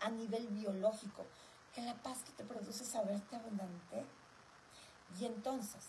[0.00, 1.24] a nivel biológico
[1.74, 4.04] que la paz que te produce saberte abundante.
[5.18, 5.86] Y entonces,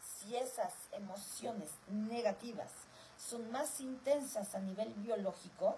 [0.00, 2.72] si esas emociones negativas
[3.18, 5.76] son más intensas a nivel biológico,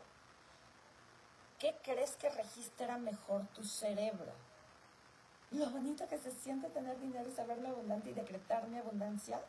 [1.59, 4.33] ¿qué crees que registra mejor tu cerebro?
[5.53, 9.41] Lo bonito que se siente tener dinero y saberlo abundante y decretar mi abundancia.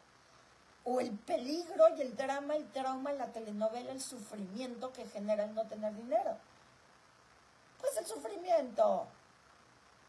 [0.84, 5.54] O el peligro y el drama, el trauma, la telenovela, el sufrimiento que genera el
[5.54, 6.38] no tener dinero.
[7.82, 9.08] Pues el sufrimiento.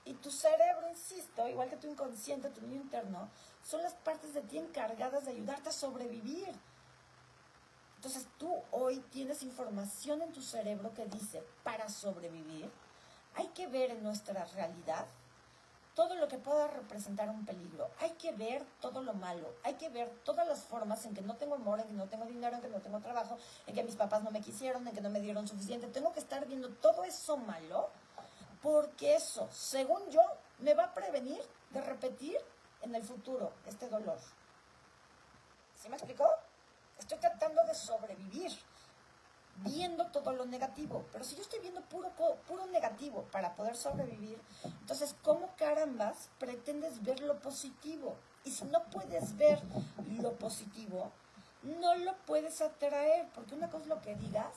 [0.04, 3.28] Y tu cerebro, insisto, igual que tu inconsciente, tu niño interno,
[3.62, 6.54] son las partes de ti encargadas de ayudarte a sobrevivir.
[7.98, 12.70] Entonces tú hoy tienes información en tu cerebro que dice, para sobrevivir,
[13.34, 15.04] hay que ver en nuestra realidad
[15.96, 17.90] todo lo que pueda representar un peligro.
[17.98, 19.52] Hay que ver todo lo malo.
[19.64, 22.24] Hay que ver todas las formas en que no tengo amor, en que no tengo
[22.24, 25.00] dinero, en que no tengo trabajo, en que mis papás no me quisieron, en que
[25.00, 25.88] no me dieron suficiente.
[25.88, 27.88] Tengo que estar viendo todo eso malo
[28.62, 30.20] porque eso, según yo,
[30.60, 32.36] me va a prevenir de repetir
[32.82, 34.20] en el futuro este dolor.
[35.74, 36.28] ¿Sí me explicó?
[36.98, 38.52] Estoy tratando de sobrevivir
[39.64, 41.04] viendo todo lo negativo.
[41.12, 42.10] Pero si yo estoy viendo puro,
[42.46, 48.16] puro negativo para poder sobrevivir, entonces, ¿cómo carambas pretendes ver lo positivo?
[48.44, 49.60] Y si no puedes ver
[50.20, 51.10] lo positivo,
[51.62, 54.54] no lo puedes atraer, porque una cosa es lo que digas,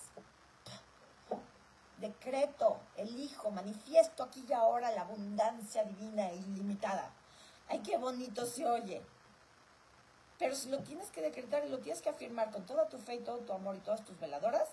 [2.00, 7.12] decreto, elijo, manifiesto aquí y ahora la abundancia divina e ilimitada.
[7.70, 9.02] Ay, qué bonito se oye.
[10.42, 13.14] Pero si lo tienes que decretar y lo tienes que afirmar con toda tu fe
[13.14, 14.68] y todo tu amor y todas tus veladoras,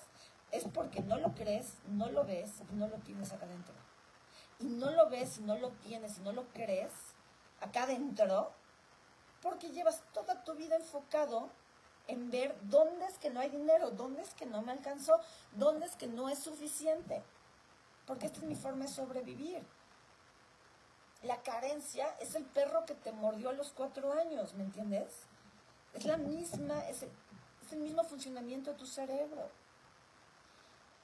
[0.50, 3.74] es porque no lo crees, no lo ves y no lo tienes acá adentro.
[4.60, 6.94] Y no lo ves y no lo tienes y no lo crees
[7.60, 8.50] acá adentro
[9.42, 11.50] porque llevas toda tu vida enfocado
[12.06, 15.20] en ver dónde es que no hay dinero, dónde es que no me alcanzó,
[15.52, 17.22] dónde es que no es suficiente.
[18.06, 19.62] Porque esta es mi forma de sobrevivir.
[21.24, 25.26] La carencia es el perro que te mordió a los cuatro años, ¿me entiendes?
[25.94, 29.50] Es la misma, es el, mismo funcionamiento de tu cerebro.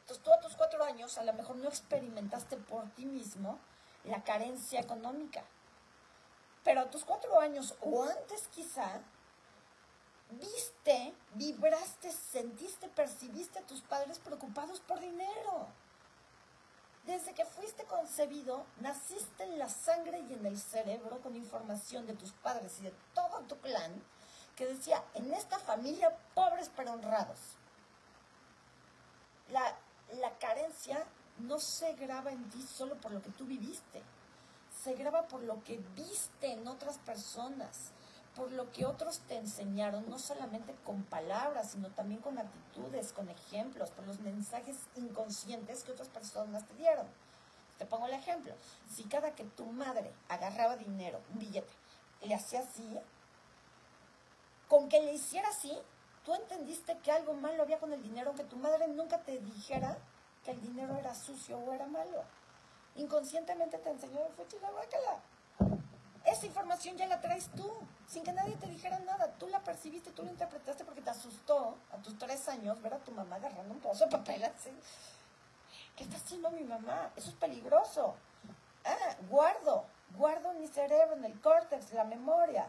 [0.00, 3.58] Entonces tú a tus cuatro años a lo mejor no experimentaste por ti mismo
[4.04, 5.44] la carencia económica.
[6.62, 9.00] Pero a tus cuatro años o antes quizá,
[10.30, 15.68] viste, vibraste, sentiste, percibiste a tus padres preocupados por dinero.
[17.06, 22.14] Desde que fuiste concebido, naciste en la sangre y en el cerebro con información de
[22.14, 24.02] tus padres y de todo tu clan
[24.56, 27.38] que decía, en esta familia pobres pero honrados.
[29.50, 29.76] La,
[30.20, 31.04] la carencia
[31.38, 34.02] no se graba en ti solo por lo que tú viviste,
[34.82, 37.90] se graba por lo que viste en otras personas,
[38.34, 43.28] por lo que otros te enseñaron, no solamente con palabras, sino también con actitudes, con
[43.28, 47.06] ejemplos, por los mensajes inconscientes que otras personas te dieron.
[47.78, 48.54] Te pongo el ejemplo.
[48.88, 51.72] Si cada que tu madre agarraba dinero, un billete,
[52.22, 52.98] le hacía así,
[54.68, 55.76] con que le hiciera así,
[56.24, 59.98] tú entendiste que algo malo había con el dinero, aunque tu madre nunca te dijera
[60.44, 62.22] que el dinero era sucio o era malo.
[62.96, 65.20] Inconscientemente te enseñó, fue chilahuacala.
[66.24, 67.70] Esa información ya la traes tú,
[68.06, 69.32] sin que nadie te dijera nada.
[69.38, 72.98] Tú la percibiste, tú la interpretaste porque te asustó a tus tres años ver a
[72.98, 74.70] tu mamá agarrando un pozo de papel así.
[75.96, 77.10] ¿Qué está haciendo mi mamá?
[77.14, 78.14] Eso es peligroso.
[78.84, 79.84] Ah, guardo,
[80.16, 82.68] guardo en mi cerebro, en el córtex, la memoria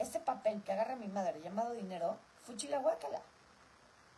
[0.00, 3.20] ese papel que agarra mi madre llamado dinero, fuchila guácala.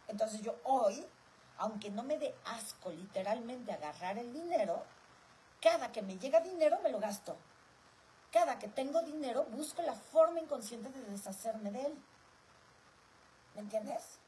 [0.08, 1.04] Entonces yo hoy,
[1.58, 4.84] aunque no me dé asco literalmente agarrar el dinero,
[5.60, 7.36] cada que me llega dinero me lo gasto.
[8.30, 12.04] Cada que tengo dinero busco la forma inconsciente de deshacerme de él.
[13.54, 14.18] ¿Me entiendes?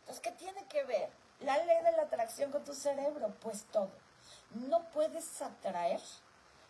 [0.00, 3.34] Entonces, ¿qué tiene que ver la ley de la atracción con tu cerebro?
[3.40, 3.90] Pues todo.
[4.50, 6.00] No puedes atraer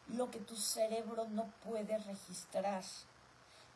[0.09, 2.85] lo que tu cerebro no puede registrar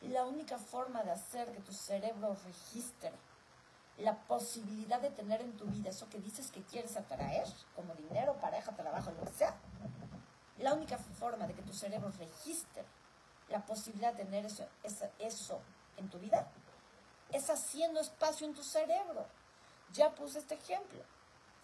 [0.01, 3.11] la única forma de hacer que tu cerebro registre
[3.97, 8.39] la posibilidad de tener en tu vida eso que dices que quieres atraer, como dinero,
[8.39, 9.55] pareja, trabajo, lo que sea,
[10.59, 12.85] la única forma de que tu cerebro registre
[13.49, 15.61] la posibilidad de tener eso, eso, eso
[15.97, 16.47] en tu vida
[17.31, 19.25] es haciendo espacio en tu cerebro.
[19.93, 21.01] Ya puse este ejemplo.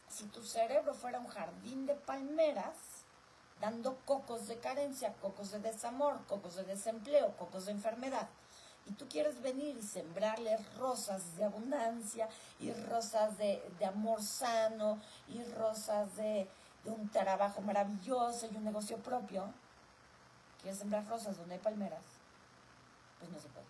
[0.08, 2.78] Si tu cerebro fuera un jardín de palmeras,
[3.64, 8.28] dando cocos de carencia, cocos de desamor, cocos de desempleo, cocos de enfermedad,
[8.86, 12.28] y tú quieres venir y sembrarle rosas de abundancia
[12.60, 15.00] y rosas de, amor sano
[15.30, 16.50] y rosas de,
[16.84, 19.54] de, un trabajo maravilloso y un negocio propio,
[20.62, 22.04] quieres sembrar rosas donde hay palmeras,
[23.20, 23.66] pues no se puede.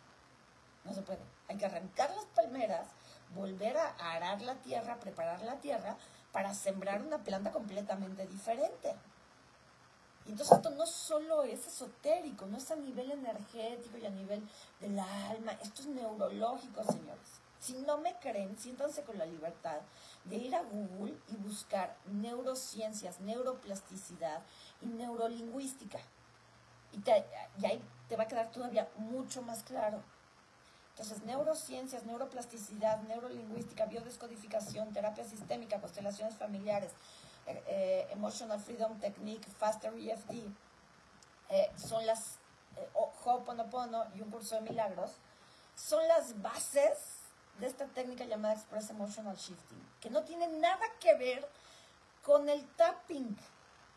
[0.85, 1.21] No se puede.
[1.47, 2.87] Hay que arrancar las palmeras,
[3.35, 5.97] volver a arar la tierra, preparar la tierra
[6.31, 8.95] para sembrar una planta completamente diferente.
[10.25, 14.41] Y entonces esto no solo es esotérico, no es a nivel energético y a nivel
[14.79, 17.41] del alma, esto es neurológico, señores.
[17.59, 19.79] Si no me creen, siéntanse con la libertad
[20.25, 24.41] de ir a Google y buscar neurociencias, neuroplasticidad
[24.81, 25.99] y neurolingüística.
[26.91, 26.97] Y,
[27.61, 30.01] y ahí te va a quedar todavía mucho más claro.
[30.91, 36.91] Entonces, neurociencias, neuroplasticidad, neurolingüística, biodescodificación, terapia sistémica, constelaciones familiares,
[37.45, 40.31] eh, eh, Emotional Freedom Technique, Faster EFT,
[41.49, 42.39] eh, son las,
[42.93, 45.11] Ho'oponopono y un curso de milagros,
[45.75, 47.19] son las bases
[47.59, 51.47] de esta técnica llamada Express Emotional Shifting, que no tiene nada que ver
[52.23, 53.37] con el tapping.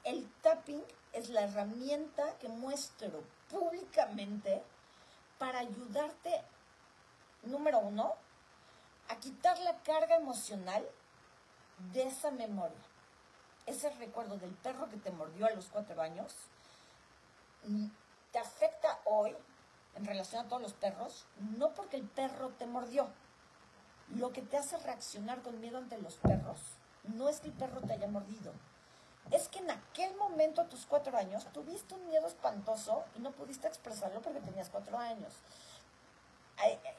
[0.05, 0.83] El tapping
[1.15, 4.63] es la herramienta que muestro públicamente
[5.39, 6.43] para ayudarte
[7.47, 8.15] número uno,
[9.09, 10.87] a quitar la carga emocional
[11.93, 12.86] de esa memoria.
[13.67, 16.35] Ese recuerdo del perro que te mordió a los cuatro años
[18.33, 19.35] te afecta hoy
[19.97, 21.27] en relación a todos los perros,
[21.59, 23.09] no porque el perro te mordió.
[24.14, 26.61] Lo que te hace reaccionar con miedo ante los perros
[27.03, 28.53] no es que el perro te haya mordido.
[29.33, 33.33] Es que en aquel momento, a tus cuatro años, tuviste un miedo espantoso y no
[33.33, 35.35] pudiste expresarlo porque tenías cuatro años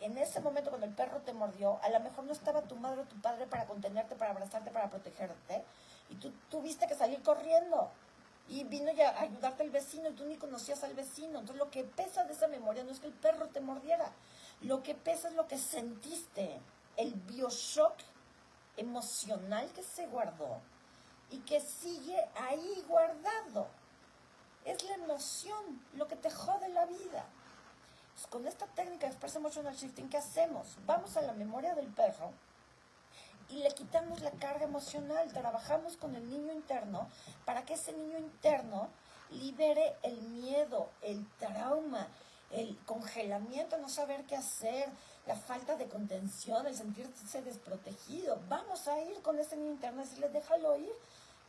[0.02, 3.02] en ese momento cuando el perro te mordió, a lo mejor no estaba tu madre
[3.02, 5.64] o tu padre para contenerte, para abrazarte, para protegerte,
[6.10, 7.92] y tú tuviste que salir corriendo.
[8.50, 11.40] Y vino ya a ayudarte el vecino y tú ni conocías al vecino.
[11.40, 14.12] Entonces lo que pesa de esa memoria no es que el perro te mordiera.
[14.62, 16.60] Lo que pesa es lo que sentiste,
[16.96, 17.96] el bioshock
[18.78, 20.62] emocional que se guardó
[21.30, 23.68] y que sigue ahí guardado.
[24.64, 27.26] Es la emoción lo que te jode la vida.
[28.14, 30.78] Pues, con esta técnica de Express Emotional Shifting, ¿qué hacemos?
[30.86, 32.32] Vamos a la memoria del perro
[33.50, 37.08] y le quitamos la carga emocional, trabajamos con el niño interno
[37.46, 38.90] para que ese niño interno
[39.32, 42.08] libere el miedo, el trauma,
[42.52, 44.90] el congelamiento, no saber qué hacer,
[45.26, 48.40] la falta de contención, el sentirse desprotegido.
[48.48, 50.94] Vamos a ir con ese niño interno y decirle, déjalo ir,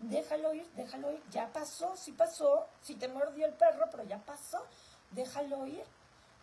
[0.01, 4.19] déjalo ir, déjalo ir, ya pasó, sí pasó, sí te mordió el perro, pero ya
[4.19, 4.65] pasó,
[5.13, 5.85] déjalo ir.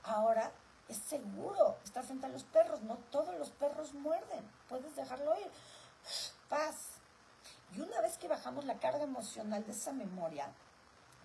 [0.03, 0.51] Ahora
[0.87, 2.81] es seguro estar frente a los perros.
[2.81, 4.49] No todos los perros muerden.
[4.69, 5.51] Puedes dejarlo ir.
[6.47, 6.75] Paz.
[7.75, 10.47] Y una vez que bajamos la carga emocional de esa memoria,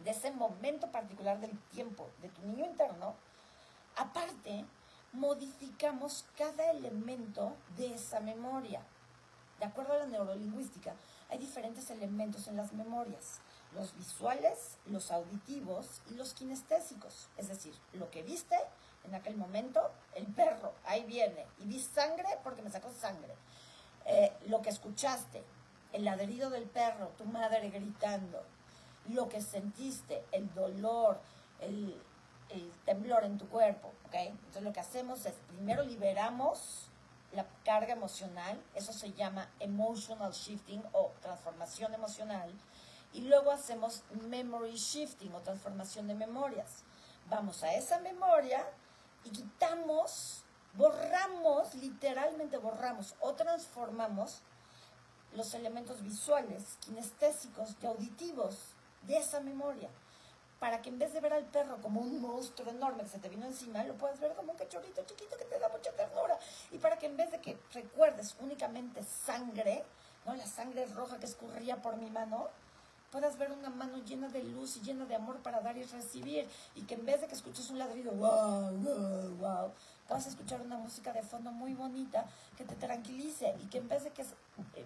[0.03, 3.15] de ese momento particular del tiempo de tu niño interno,
[3.97, 4.65] aparte,
[5.13, 8.83] modificamos cada elemento de esa memoria.
[9.59, 10.95] De acuerdo a la neurolingüística,
[11.29, 13.41] hay diferentes elementos en las memorias
[13.75, 17.29] los visuales, los auditivos y los kinestésicos.
[17.37, 18.57] Es decir, lo que viste
[19.05, 23.35] en aquel momento, el perro, ahí viene, y vi sangre porque me sacó sangre.
[24.07, 25.43] Eh, lo que escuchaste,
[25.93, 28.43] el ladrido del perro, tu madre gritando,
[29.09, 31.21] lo que sentiste, el dolor,
[31.61, 32.01] el,
[32.85, 34.15] temblor en tu cuerpo, ¿ok?
[34.15, 36.89] Entonces lo que hacemos es, primero liberamos
[37.33, 42.53] la carga emocional, eso se llama emotional shifting o transformación emocional,
[43.13, 46.83] y luego hacemos memory shifting o transformación de memorias.
[47.29, 48.67] Vamos a esa memoria
[49.25, 50.45] y quitamos,
[50.75, 54.43] borramos, literalmente borramos o transformamos
[55.35, 59.89] los elementos visuales, kinestésicos y auditivos de esa memoria.
[60.59, 63.31] Para que en vez de ver al perro como un monstruo enorme que se te
[63.31, 66.39] vino encima, lo puedas ver como un cachorrito chiquito que te da mucha ternura.
[66.71, 69.85] Y para que en vez de que recuerdes únicamente sangre,
[70.27, 70.35] ¿no?
[70.35, 72.49] la sangre roja que escurría por mi mano,
[73.11, 76.49] puedas ver una mano llena de luz y llena de amor para dar y recibir.
[76.75, 79.73] Y que en vez de que escuches un ladrido, wow, wow, wow,
[80.09, 82.25] a escuchar una música de fondo muy bonita
[82.57, 83.55] que te tranquilice.
[83.63, 84.25] Y que en vez de que,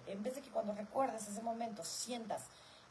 [0.07, 2.43] en vez de que cuando recuerdes ese momento sientas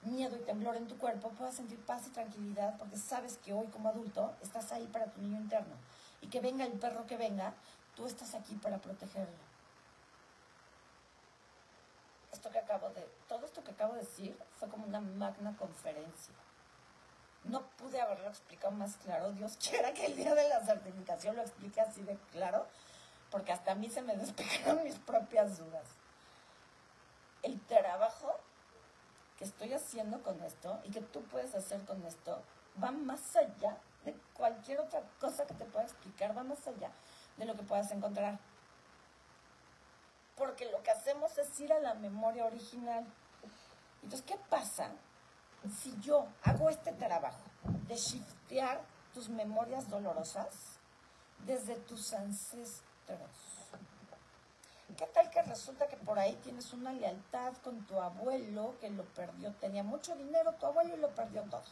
[0.03, 3.67] miedo y temblor en tu cuerpo, puedas sentir paz y tranquilidad porque sabes que hoy
[3.69, 5.75] como adulto estás ahí para tu niño interno.
[6.21, 7.55] Y que venga el perro que venga,
[7.95, 9.45] tú estás aquí para protegerlo.
[12.33, 16.33] Esto que acabo de todo esto que acabo de decir fue como una magna conferencia.
[17.43, 19.33] No pude haberlo explicado más claro.
[19.33, 22.69] Dios quiera que el día de la certificación lo explique así de claro.
[23.33, 25.85] porque hasta a mí se me despejaron mis propias dudas.
[27.43, 28.39] El trabajo
[29.37, 32.41] que estoy haciendo con esto y que tú puedes hacer con esto
[32.81, 36.93] va más allá de cualquier otra cosa que te pueda explicar, va más allá
[37.37, 38.39] de lo que puedas encontrar.
[40.37, 43.05] Porque lo que hacemos es ir a la memoria original.
[44.05, 44.91] Entonces, ¿qué pasa
[45.81, 47.41] si yo hago este trabajo
[47.89, 48.83] de shiftear
[49.15, 50.79] tus memorias dolorosas
[51.47, 52.85] desde tus ancestros?
[54.99, 59.05] ¿Qué tal que resulta que por ahí tienes una lealtad con tu abuelo que lo
[59.05, 59.53] perdió?
[59.55, 61.65] Tenía mucho dinero tu abuelo y lo perdió todo.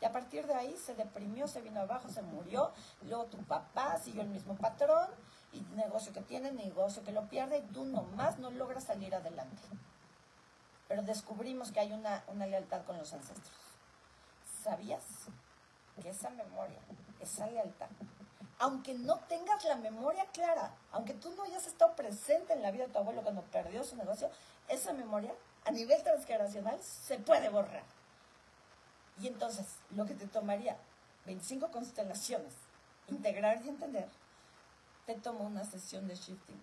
[0.00, 2.72] Y a partir de ahí se deprimió, se vino abajo, se murió.
[3.02, 5.08] Luego tu papá siguió el mismo patrón
[5.52, 9.62] y negocio que tiene, negocio que lo pierde y tú nomás no logras salir adelante.
[10.88, 13.54] Pero descubrimos que hay una, una lealtad con los ancestros.
[14.62, 15.04] ¿Sabías
[16.02, 16.78] que esa memoria,
[17.20, 17.88] esa lealtad,
[18.58, 22.86] aunque no tengas la memoria clara, aunque tú no hayas estado presente en la vida
[22.86, 24.30] de tu abuelo cuando perdió su negocio,
[24.68, 25.32] esa memoria
[25.64, 27.84] a nivel transgeneracional se puede borrar.
[29.20, 30.76] Y entonces, lo que te tomaría
[31.26, 32.54] 25 constelaciones,
[33.08, 34.08] integrar y entender,
[35.06, 36.60] te toma una sesión de shifting,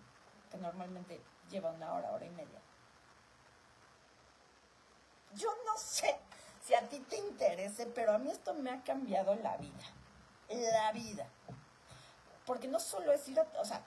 [0.50, 1.20] que normalmente
[1.50, 2.60] lleva una hora, hora y media.
[5.36, 6.18] Yo no sé
[6.64, 9.84] si a ti te interese, pero a mí esto me ha cambiado la vida.
[10.48, 11.28] La vida.
[12.44, 13.82] Porque no solo es ir a, o sea,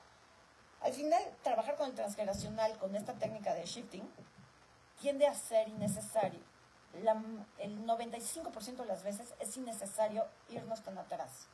[0.81, 4.09] al final trabajar con el transgeneracional, con esta técnica de shifting,
[5.01, 6.41] tiende a ser innecesario.
[7.57, 11.47] el 95% de las veces es innecesario irnos tan atrás.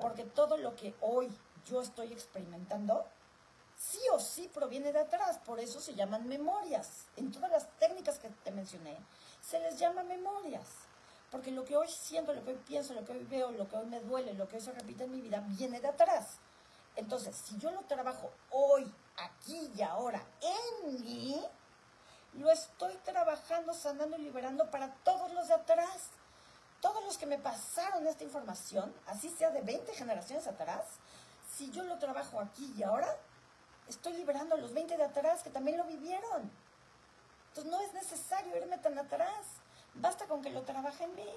[0.00, 1.28] Porque todo lo que hoy
[1.64, 3.06] yo estoy experimentando,
[3.76, 5.38] sí o sí proviene de atrás.
[5.38, 7.06] Por eso se llaman memorias.
[7.16, 8.96] En todas las técnicas que te mencioné,
[9.48, 10.66] se les llama memorias.
[11.30, 13.76] Porque lo que hoy siento, lo que hoy pienso, lo que hoy veo, lo que
[13.76, 16.38] hoy me duele, lo que hoy se repite en mi vida, viene de atrás.
[16.94, 21.44] Entonces, si yo lo trabajo hoy, aquí y ahora en mí,
[22.34, 26.10] lo estoy trabajando, sanando y liberando para todos los de atrás.
[26.80, 30.84] Todos los que me pasaron esta información, así sea de 20 generaciones atrás,
[31.56, 33.08] si yo lo trabajo aquí y ahora,
[33.88, 36.50] estoy liberando a los 20 de atrás que también lo vivieron.
[37.56, 39.46] Entonces no es necesario irme tan atrás.
[39.94, 41.30] Basta con que lo trabaje en mí.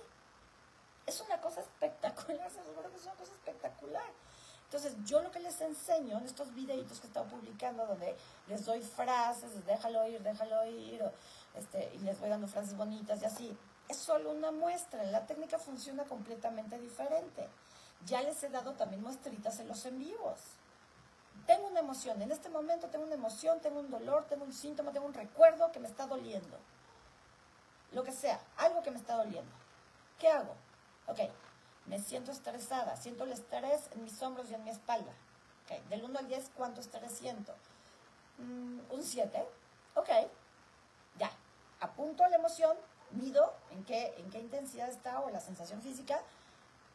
[1.06, 4.12] Es una cosa espectacular, se que es una cosa espectacular.
[4.66, 8.18] Entonces, yo lo que les enseño en estos videitos que he estado publicando, donde
[8.48, 11.02] les doy frases, déjalo ir, déjalo ir,
[11.56, 13.58] este, y les voy dando frases bonitas y así,
[13.88, 15.02] es solo una muestra.
[15.06, 17.48] La técnica funciona completamente diferente.
[18.06, 20.40] Ya les he dado también muestritas en los en vivos.
[21.50, 24.92] Tengo una emoción, en este momento tengo una emoción, tengo un dolor, tengo un síntoma,
[24.92, 26.60] tengo un recuerdo que me está doliendo.
[27.92, 29.52] Lo que sea, algo que me está doliendo.
[30.20, 30.54] ¿Qué hago?
[31.08, 31.22] Ok,
[31.88, 35.12] me siento estresada, siento el estrés en mis hombros y en mi espalda.
[35.64, 35.82] Okay.
[35.90, 37.56] Del 1 al 10, ¿cuánto estrés siento?
[38.38, 39.44] Mm, un 7.
[39.96, 40.10] Ok,
[41.18, 41.32] ya.
[41.80, 42.78] Apunto la emoción,
[43.10, 46.22] mido en qué, en qué intensidad está o la sensación física,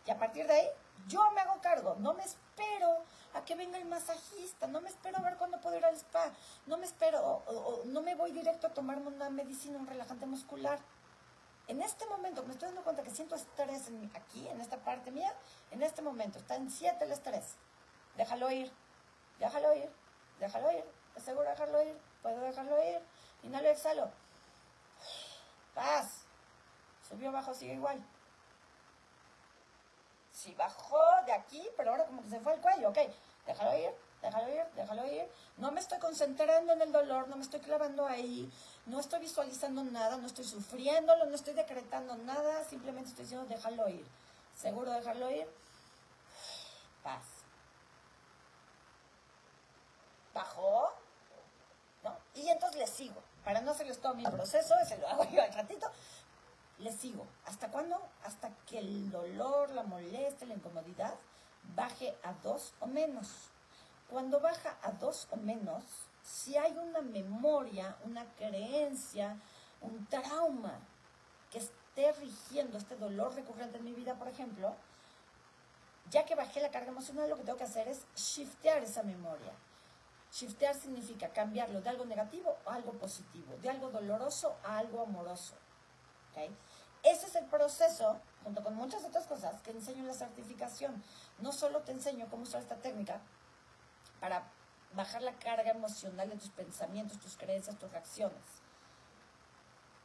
[0.06, 0.68] y a partir de ahí,
[1.06, 1.96] yo me hago cargo.
[1.98, 5.76] No me espero a que venga el masajista, no me espero a ver cuándo puedo
[5.76, 6.32] ir al spa,
[6.66, 7.42] no me espero,
[7.86, 10.78] no me voy directo a tomarme una medicina, un relajante muscular
[11.66, 15.32] en este momento me estoy dando cuenta que siento estrés aquí, en esta parte mía,
[15.70, 17.56] en este momento está en 7 el estrés.
[18.16, 18.70] Déjalo ir,
[19.38, 19.90] déjalo ir,
[20.38, 20.84] déjalo ir.
[21.16, 21.98] ¿Es seguro dejarlo ir?
[22.22, 23.00] ¿Puedo dejarlo ir?
[23.44, 24.10] Inhalo exhalo.
[25.74, 26.24] Paz.
[27.08, 28.04] Subió, bajo, sigue igual.
[30.44, 32.98] Si bajó de aquí, pero ahora como que se fue el cuello, ok.
[33.46, 33.90] Déjalo ir,
[34.20, 35.26] déjalo ir, déjalo ir.
[35.56, 38.52] No me estoy concentrando en el dolor, no me estoy clavando ahí,
[38.84, 43.88] no estoy visualizando nada, no estoy sufriéndolo, no estoy decretando nada, simplemente estoy diciendo déjalo
[43.88, 44.06] ir.
[44.54, 45.48] ¿Seguro dejarlo ir?
[47.02, 47.24] Paz.
[50.34, 50.92] ¿Bajó?
[52.02, 52.18] ¿No?
[52.34, 53.22] Y entonces le sigo.
[53.46, 55.90] Para no hacerles todo mi proceso, ese lo hago yo al ratito,
[56.78, 57.26] le sigo.
[57.46, 58.00] ¿Hasta cuándo?
[58.24, 61.14] Hasta que el dolor, la molestia, la incomodidad
[61.74, 63.28] baje a dos o menos.
[64.08, 65.82] Cuando baja a dos o menos,
[66.22, 69.36] si hay una memoria, una creencia,
[69.80, 70.78] un trauma
[71.50, 74.74] que esté rigiendo este dolor recurrente en mi vida, por ejemplo,
[76.10, 79.52] ya que bajé la carga emocional, lo que tengo que hacer es shiftear esa memoria.
[80.32, 85.54] Shiftear significa cambiarlo de algo negativo a algo positivo, de algo doloroso a algo amoroso.
[87.02, 91.02] Ese es el proceso, junto con muchas otras cosas, que enseño en la certificación.
[91.38, 93.20] No solo te enseño cómo usar esta técnica,
[94.20, 94.42] para
[94.94, 98.40] bajar la carga emocional de tus pensamientos, tus creencias, tus reacciones.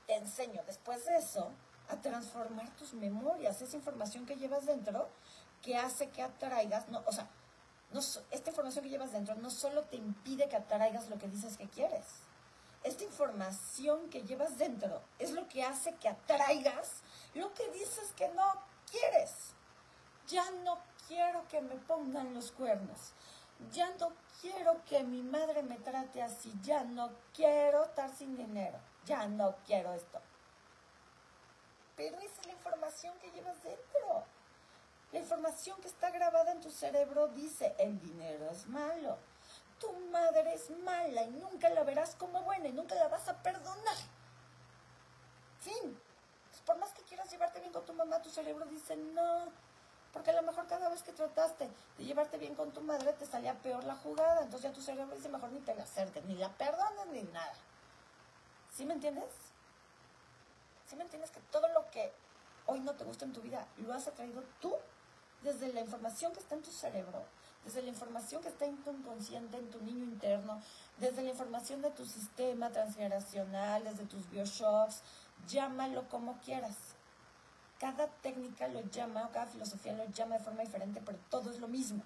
[0.08, 1.52] Te enseño después de eso
[1.88, 5.10] a transformar tus memorias, esa información que llevas dentro
[5.62, 7.28] que hace que atraigas, no, o sea,
[8.32, 11.68] esta información que llevas dentro no solo te impide que atraigas lo que dices que
[11.70, 12.06] quieres.
[12.84, 17.02] Esta información que llevas dentro es lo que hace que atraigas
[17.34, 18.54] lo que dices que no
[18.90, 19.54] quieres.
[20.28, 23.14] Ya no quiero que me pongan los cuernos.
[23.72, 26.54] Ya no quiero que mi madre me trate así.
[26.64, 28.80] Ya no quiero estar sin dinero.
[29.06, 30.22] Ya no quiero esto.
[31.96, 34.24] Pero esa es la información que llevas dentro.
[35.12, 39.18] La información que está grabada en tu cerebro dice, el dinero es malo.
[39.80, 43.42] Tu madre es mala y nunca la verás como buena y nunca la vas a
[43.42, 43.96] perdonar.
[45.62, 46.00] Fin.
[46.66, 49.46] por más que quieras llevarte bien con tu mamá, tu cerebro dice no.
[50.14, 53.26] Porque a lo mejor cada vez que trataste de llevarte bien con tu madre te
[53.26, 54.42] salía peor la jugada.
[54.42, 57.54] Entonces ya tu cerebro dice mejor ni te la acerques, ni la perdones, ni nada.
[58.76, 59.32] ¿Sí me entiendes?
[60.88, 62.12] ¿Sí me entiendes que todo lo que
[62.66, 64.76] hoy no te gusta en tu vida lo has atraído tú
[65.42, 67.24] desde la información que está en tu cerebro,
[67.70, 70.60] desde la información que está en tu inconsciente, en tu niño interno,
[70.98, 75.04] desde la información de tu sistema transgeneracional, desde tus bioshocks,
[75.48, 76.76] llámalo como quieras.
[77.80, 81.60] Cada técnica lo llama, o cada filosofía lo llama de forma diferente, pero todo es
[81.60, 82.04] lo mismo.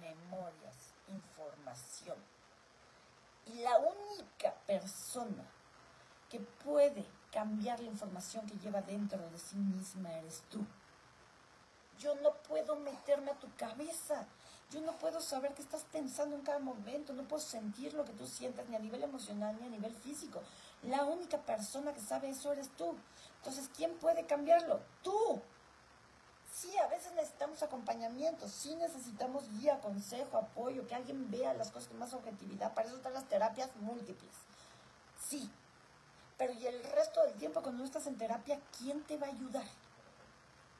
[0.00, 2.16] Memorias, información.
[3.46, 5.44] Y la única persona
[6.30, 10.64] que puede cambiar la información que lleva dentro de sí misma eres tú.
[11.98, 14.26] Yo no puedo meterme a tu cabeza.
[14.70, 17.12] Yo no puedo saber qué estás pensando en cada momento.
[17.12, 20.42] No puedo sentir lo que tú sientes ni a nivel emocional ni a nivel físico.
[20.82, 22.96] La única persona que sabe eso eres tú.
[23.38, 24.80] Entonces, ¿quién puede cambiarlo?
[25.02, 25.40] Tú.
[26.52, 31.88] Sí, a veces necesitamos acompañamiento, sí necesitamos guía, consejo, apoyo, que alguien vea las cosas
[31.88, 32.72] con más objetividad.
[32.72, 34.32] Para eso están las terapias múltiples.
[35.20, 35.50] Sí.
[36.38, 39.30] Pero ¿y el resto del tiempo cuando no estás en terapia, quién te va a
[39.30, 39.66] ayudar?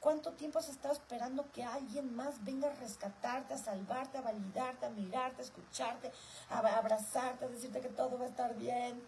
[0.01, 4.87] ¿Cuánto tiempo has estado esperando que alguien más venga a rescatarte, a salvarte, a validarte,
[4.87, 6.13] a mirarte, a escucharte,
[6.51, 9.03] a abrazarte, a decirte que todo va a estar bien?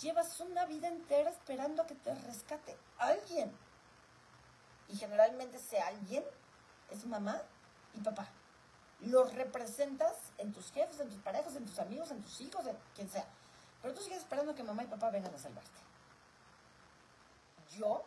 [0.00, 3.52] Llevas una vida entera esperando a que te rescate alguien.
[4.88, 6.24] Y generalmente ese alguien
[6.90, 7.40] es mamá
[7.94, 8.28] y papá.
[9.00, 12.76] Los representas en tus jefes, en tus parejas, en tus amigos, en tus hijos, en
[12.94, 13.26] quien sea.
[13.82, 15.80] Pero tú sigues esperando que mamá y papá vengan a salvarte.
[17.70, 18.04] Yo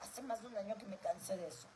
[0.00, 1.68] hace más de un año que me cansé de eso.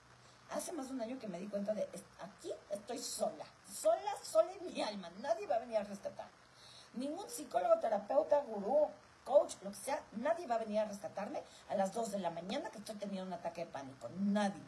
[0.51, 1.89] Hace más de un año que me di cuenta de,
[2.21, 6.29] aquí estoy sola, sola, sola en mi alma, nadie va a venir a rescatar.
[6.95, 8.91] Ningún psicólogo, terapeuta, gurú,
[9.25, 12.31] coach, lo que sea, nadie va a venir a rescatarme a las 2 de la
[12.31, 14.11] mañana que estoy teniendo un ataque de pánico.
[14.19, 14.63] Nadie.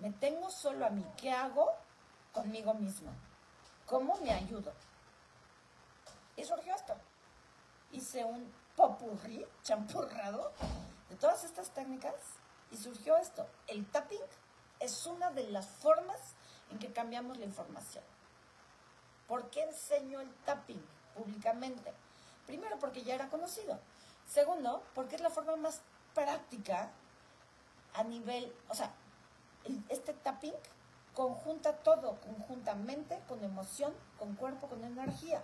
[0.00, 1.06] Me tengo solo a mí.
[1.16, 1.70] ¿Qué hago
[2.32, 3.12] conmigo misma?
[3.86, 4.72] ¿Cómo me ayudo?
[6.34, 6.94] Y surgió esto.
[7.92, 10.52] Hice un popurrí, champurrado,
[11.08, 12.14] de todas estas técnicas
[12.72, 13.46] y surgió esto.
[13.68, 14.22] El tapping
[14.80, 16.18] es una de las formas
[16.70, 18.02] en que cambiamos la información.
[19.28, 20.82] ¿Por qué enseño el tapping
[21.14, 21.92] públicamente?
[22.46, 23.78] Primero, porque ya era conocido.
[24.26, 25.82] Segundo, porque es la forma más
[26.14, 26.90] práctica
[27.94, 28.92] a nivel, o sea,
[29.88, 30.54] este tapping
[31.14, 35.42] conjunta todo, conjuntamente, con emoción, con cuerpo, con energía.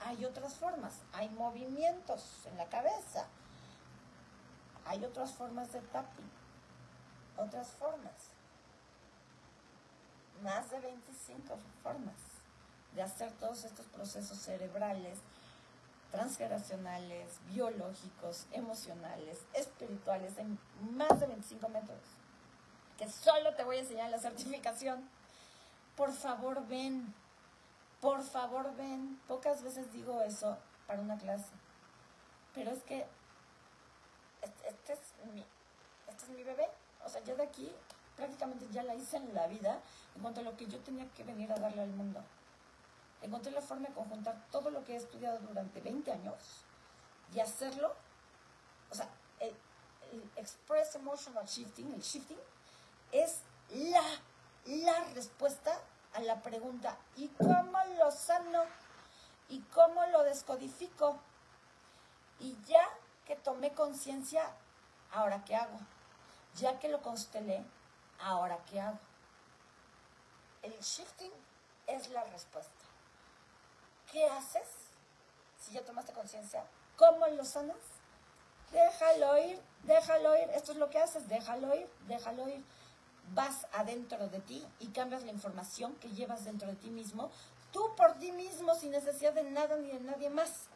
[0.00, 3.26] Hay otras formas, hay movimientos en la cabeza,
[4.88, 6.30] hay otras formas de tapping,
[7.36, 8.14] otras formas,
[10.42, 12.14] más de 25 formas
[12.94, 15.18] de hacer todos estos procesos cerebrales,
[16.10, 20.58] transgeneracionales, biológicos, emocionales, espirituales, en
[20.96, 22.00] más de 25 métodos,
[22.96, 25.06] que solo te voy a enseñar la certificación.
[25.96, 27.14] Por favor, ven,
[28.00, 29.20] por favor, ven.
[29.28, 31.52] Pocas veces digo eso para una clase,
[32.54, 33.06] pero es que
[34.68, 35.00] este, es
[35.32, 35.44] mi,
[36.06, 36.68] este es mi bebé.
[37.04, 37.72] O sea, yo de aquí
[38.16, 39.80] prácticamente ya la hice en la vida
[40.14, 42.22] en cuanto a lo que yo tenía que venir a darle al mundo.
[43.22, 46.36] Encontré la forma de conjuntar todo lo que he estudiado durante 20 años
[47.34, 47.94] y hacerlo,
[48.90, 49.08] o sea,
[49.40, 49.54] el,
[50.12, 52.38] el Express Emotional Shifting, el shifting,
[53.12, 53.40] es
[53.70, 54.02] la,
[54.66, 55.80] la respuesta
[56.14, 58.64] a la pregunta, ¿y cómo lo sano?
[59.48, 61.18] ¿Y cómo lo descodifico?
[62.40, 62.86] Y ya
[63.28, 64.42] que tomé conciencia,
[65.12, 65.78] ahora qué hago.
[66.56, 67.62] Ya que lo constelé,
[68.18, 68.98] ahora qué hago.
[70.62, 71.30] El shifting
[71.86, 72.72] es la respuesta.
[74.10, 74.66] ¿Qué haces
[75.60, 76.64] si ya tomaste conciencia?
[76.96, 77.76] ¿Cómo lo sanas?
[78.72, 80.48] Déjalo ir, déjalo ir.
[80.54, 82.64] Esto es lo que haces, déjalo ir, déjalo ir.
[83.34, 87.30] Vas adentro de ti y cambias la información que llevas dentro de ti mismo,
[87.72, 90.70] tú por ti mismo, sin necesidad de nada ni de nadie más.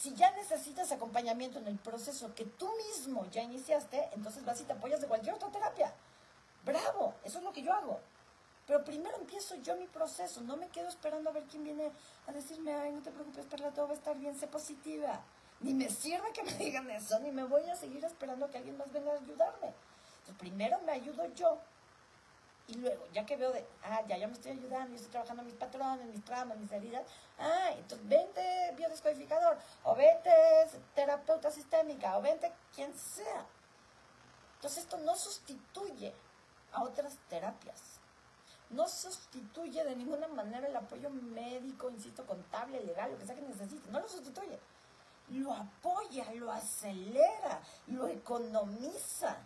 [0.00, 4.64] Si ya necesitas acompañamiento en el proceso que tú mismo ya iniciaste, entonces vas y
[4.64, 5.92] te apoyas de cualquier otra terapia.
[6.64, 8.00] Bravo, eso es lo que yo hago.
[8.66, 11.92] Pero primero empiezo yo mi proceso, no me quedo esperando a ver quién viene
[12.26, 15.20] a decirme, ay, no te preocupes, Perla, todo va a estar bien, sé positiva.
[15.60, 18.78] Ni me sirve que me digan eso, ni me voy a seguir esperando que alguien
[18.78, 19.74] más venga a ayudarme.
[20.20, 21.58] Entonces, primero me ayudo yo.
[22.70, 25.42] Y luego, ya que veo de, ah, ya, ya me estoy ayudando, yo estoy trabajando
[25.42, 27.04] mis patrones, mis traumas, mis heridas,
[27.36, 30.30] ah, entonces vente biodescodificador, o vente
[30.94, 33.44] terapeuta sistémica, o vente quien sea.
[34.54, 36.14] Entonces esto no sustituye
[36.72, 37.98] a otras terapias.
[38.68, 43.42] No sustituye de ninguna manera el apoyo médico, insisto, contable, legal, lo que sea que
[43.42, 43.90] necesite.
[43.90, 44.60] No lo sustituye.
[45.30, 49.38] Lo apoya, lo acelera, lo economiza.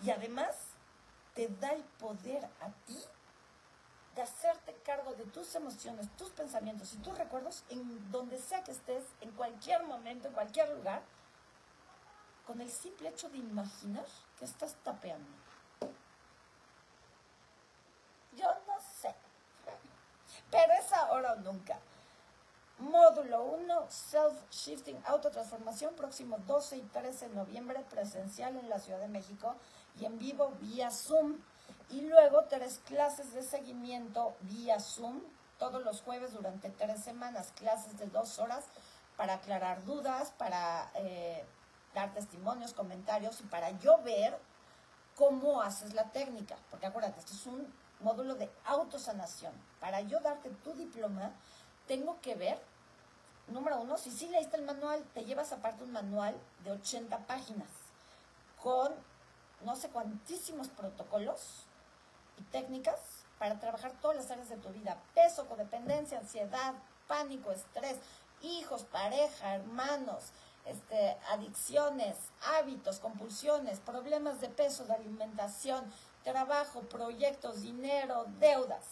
[0.00, 0.71] Y además
[1.34, 2.98] te da el poder a ti
[4.14, 8.72] de hacerte cargo de tus emociones, tus pensamientos y tus recuerdos en donde sea que
[8.72, 11.02] estés, en cualquier momento, en cualquier lugar,
[12.46, 14.04] con el simple hecho de imaginar
[14.38, 15.30] que estás tapeando.
[18.32, 19.14] Yo no sé,
[20.50, 21.78] pero es ahora o nunca.
[22.78, 29.08] Módulo 1, Self-Shifting Autotransformación, próximo 12 y 13 de noviembre, presencial en la Ciudad de
[29.08, 29.54] México
[29.98, 31.38] y en vivo vía Zoom.
[31.90, 35.20] Y luego tres clases de seguimiento vía Zoom,
[35.58, 38.64] todos los jueves durante tres semanas, clases de dos horas
[39.16, 41.44] para aclarar dudas, para eh,
[41.94, 44.38] dar testimonios, comentarios y para yo ver
[45.16, 46.56] cómo haces la técnica.
[46.70, 49.52] Porque acuérdate, esto es un módulo de autosanación.
[49.80, 51.32] Para yo darte tu diploma,
[51.86, 52.60] tengo que ver,
[53.48, 56.34] número uno, si sí leíste el manual, te llevas aparte un manual
[56.64, 57.68] de 80 páginas
[58.62, 58.92] con
[59.64, 61.64] no sé cuantísimos protocolos
[62.38, 62.98] y técnicas
[63.38, 64.96] para trabajar todas las áreas de tu vida.
[65.14, 66.74] Peso, codependencia, ansiedad,
[67.08, 67.96] pánico, estrés,
[68.42, 70.32] hijos, pareja, hermanos,
[70.64, 72.16] este, adicciones,
[72.56, 75.84] hábitos, compulsiones, problemas de peso, de alimentación,
[76.22, 78.84] trabajo, proyectos, dinero, deudas.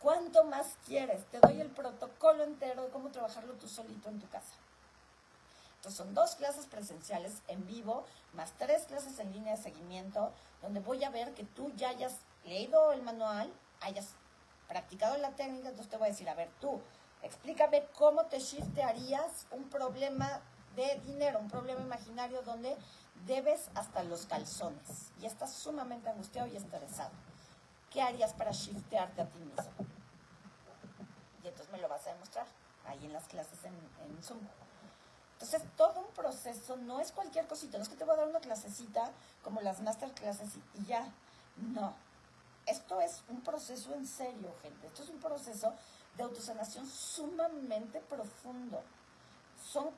[0.00, 1.24] ¿Cuánto más quieres?
[1.26, 4.54] Te doy el protocolo entero de cómo trabajarlo tú solito en tu casa.
[5.78, 8.04] Entonces son dos clases presenciales en vivo,
[8.34, 12.16] más tres clases en línea de seguimiento, donde voy a ver que tú ya hayas
[12.44, 14.08] leído el manual, hayas
[14.66, 16.80] practicado la técnica, entonces te voy a decir, a ver, tú,
[17.22, 20.40] explícame cómo te shiftearías un problema
[20.74, 22.76] de dinero, un problema imaginario donde
[23.26, 27.12] debes hasta los calzones y estás sumamente angustiado y estresado.
[27.90, 29.86] ¿Qué harías para shiftearte a ti mismo?
[31.44, 32.46] Y entonces me lo vas a demostrar
[32.84, 33.74] ahí en las clases en,
[34.04, 34.40] en Zoom.
[35.40, 38.28] Entonces, todo un proceso no es cualquier cosita, no es que te voy a dar
[38.28, 39.12] una clasecita
[39.44, 41.08] como las masterclasses y, ya.
[41.56, 41.94] No.
[42.66, 44.88] Esto es un proceso en serio, gente.
[44.88, 45.72] Esto es un proceso
[46.16, 48.82] de autosanación sumamente profundo.
[49.62, 49.90] Son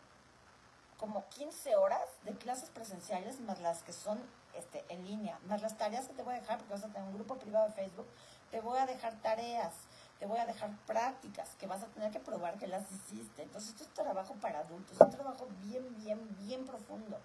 [0.98, 4.20] como 15 horas de clases presenciales, más las que son
[4.54, 7.08] este, en línea, más las tareas que te voy a dejar, porque vas a tener
[7.08, 8.06] un grupo privado de Facebook,
[8.50, 9.72] te voy a dejar tareas,
[10.20, 13.42] te voy a dejar prácticas que vas a tener que probar que las hiciste.
[13.42, 17.18] Entonces, esto es trabajo para adultos, es un trabajo bien, bien, bien profundo.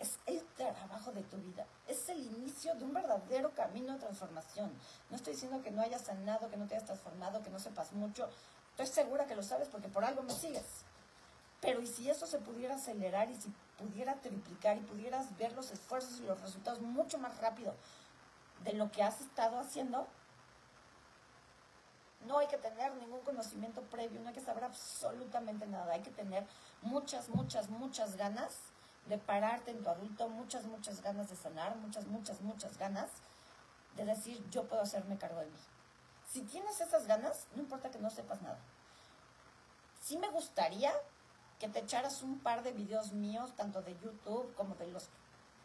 [0.00, 1.64] Es el trabajo de tu vida.
[1.86, 4.72] Es el inicio de un verdadero camino de transformación.
[5.08, 7.92] No estoy diciendo que no hayas sanado, que no te hayas transformado, que no sepas
[7.92, 8.28] mucho.
[8.70, 10.84] Estoy segura que lo sabes porque por algo me sigues.
[11.60, 15.70] Pero ¿y si eso se pudiera acelerar y si pudiera triplicar y pudieras ver los
[15.70, 17.72] esfuerzos y los resultados mucho más rápido
[18.64, 20.08] de lo que has estado haciendo?
[22.26, 26.10] No hay que tener ningún conocimiento previo, no hay que saber absolutamente nada, hay que
[26.10, 26.46] tener
[26.82, 28.58] muchas, muchas, muchas ganas
[29.06, 33.10] de pararte en tu adulto, muchas, muchas ganas de sanar, muchas, muchas, muchas ganas
[33.96, 35.58] de decir yo puedo hacerme cargo de mí.
[36.28, 38.58] Si tienes esas ganas, no importa que no sepas nada.
[40.02, 40.92] Sí me gustaría
[41.58, 45.08] que te echaras un par de videos míos, tanto de YouTube como de los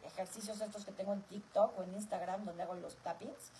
[0.03, 3.51] ejercicios estos que tengo en TikTok o en Instagram donde hago los tappings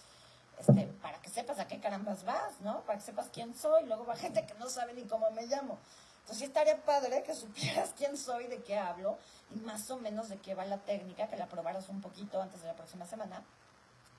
[0.60, 2.82] este, para que sepas a qué carambas vas, ¿no?
[2.82, 3.86] Para que sepas quién soy.
[3.86, 5.78] Luego va gente que no sabe ni cómo me llamo.
[6.22, 9.18] Entonces sí estaría padre que supieras quién soy, de qué hablo
[9.54, 12.62] y más o menos de qué va la técnica, que la probaras un poquito antes
[12.62, 13.44] de la próxima semana.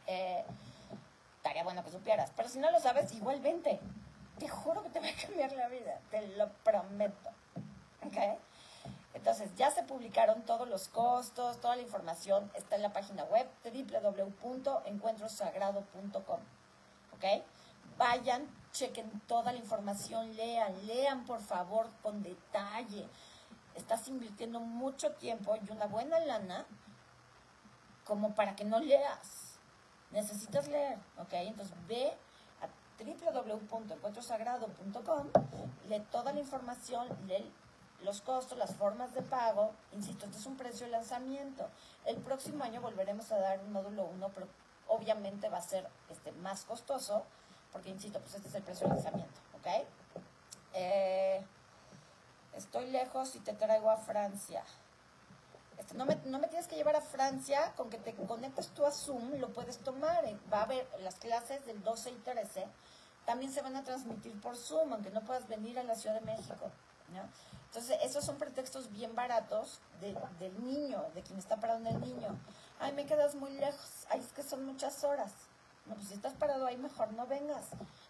[0.07, 0.45] Eh,
[1.37, 2.33] estaría bueno que supieras.
[2.37, 3.81] Pero si no lo sabes, igual vente.
[4.39, 6.01] Te juro que te va a cambiar la vida.
[6.11, 7.31] Te lo prometo.
[8.05, 8.17] ¿Ok?
[9.15, 13.49] Entonces, ya se publicaron todos los costos, toda la información está en la página web
[13.65, 16.41] www.encuentrosagrado.com.
[17.13, 17.25] ¿Ok?
[17.99, 23.07] Vayan, chequen toda la información, lean, lean por favor con detalle.
[23.75, 26.67] Estás invirtiendo mucho tiempo y una buena lana
[28.05, 29.59] como para que no leas.
[30.11, 31.35] Necesitas leer, ¿ok?
[31.35, 32.17] Entonces ve
[32.61, 32.67] a
[33.03, 35.29] www.encuentrosagrado.com,
[35.89, 37.51] lee toda la información, lee
[38.03, 39.73] los costos, las formas de pago.
[39.93, 41.69] Insisto, este es un precio de lanzamiento.
[42.05, 44.47] El próximo año volveremos a dar un módulo 1, pero
[44.89, 47.25] obviamente va a ser este, más costoso,
[47.73, 49.87] porque insisto, pues este es el precio de lanzamiento, ¿ok?
[50.75, 51.45] Eh,
[52.55, 54.63] estoy lejos y te traigo a Francia.
[55.79, 58.85] Este, no, me, no me tienes que llevar a Francia, con que te conectes tú
[58.85, 60.25] a Zoom, lo puedes tomar.
[60.25, 62.67] Eh, va a haber las clases del 12 y 13,
[63.25, 66.27] también se van a transmitir por Zoom, aunque no puedas venir a la Ciudad de
[66.27, 66.71] México.
[67.67, 72.39] Entonces, esos son pretextos bien baratos del niño, de quien está parado en el niño.
[72.79, 74.07] Ay, me quedas muy lejos.
[74.11, 75.33] Ay, es que son muchas horas.
[75.87, 77.67] No, pues si estás parado ahí, mejor no vengas.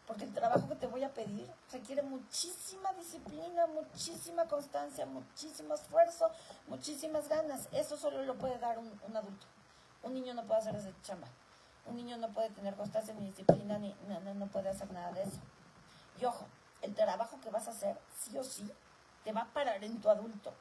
[0.07, 6.31] Porque el trabajo que te voy a pedir requiere muchísima disciplina, muchísima constancia, muchísimo esfuerzo,
[6.67, 7.69] muchísimas ganas.
[7.73, 9.47] Eso solo lo puede dar un, adulto.
[10.03, 11.29] Un niño no puede hacer ese chamba.
[11.87, 15.23] Un niño no puede tener constancia ni disciplina, ni no, no puede hacer nada de
[15.23, 15.41] eso.
[16.21, 16.47] Y ojo,
[16.83, 18.71] el trabajo que vas a hacer, sí o sí,
[19.25, 20.53] te va a parar en tu adulto.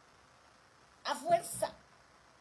[1.06, 1.72] A fuerza,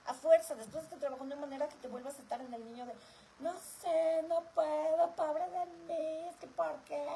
[0.06, 0.54] a fuerza.
[0.54, 2.94] Después de este trabajo, de manera que te vuelvas a estar en el niño de,
[3.40, 7.06] no sé, no puedo, pobre de mí, es que ¿por qué?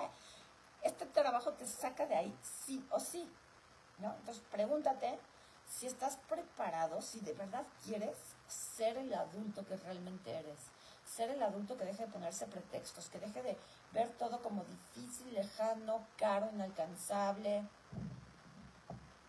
[0.83, 3.31] Este trabajo te saca de ahí, sí o sí.
[3.99, 4.15] ¿no?
[4.19, 5.19] Entonces, pregúntate
[5.69, 10.59] si estás preparado, si de verdad quieres ser el adulto que realmente eres.
[11.05, 13.57] Ser el adulto que deje de ponerse pretextos, que deje de
[13.93, 17.65] ver todo como difícil, lejano, caro, inalcanzable.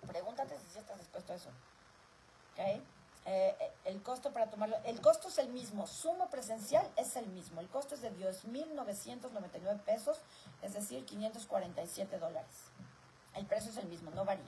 [0.07, 1.49] Pregúntate si estás dispuesto a eso.
[2.53, 2.81] ¿Ok?
[3.27, 7.59] Eh, el costo para tomarlo, el costo es el mismo, sumo presencial es el mismo,
[7.59, 10.19] el costo es de 10.999 pesos,
[10.61, 12.53] es decir, 547 dólares.
[13.33, 14.43] El precio es el mismo, no varía.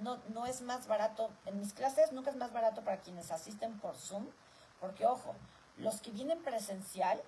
[0.00, 3.78] No, no es más barato, en mis clases nunca es más barato para quienes asisten
[3.78, 4.26] por Zoom,
[4.80, 5.34] porque ojo,
[5.76, 7.22] los que vienen presencial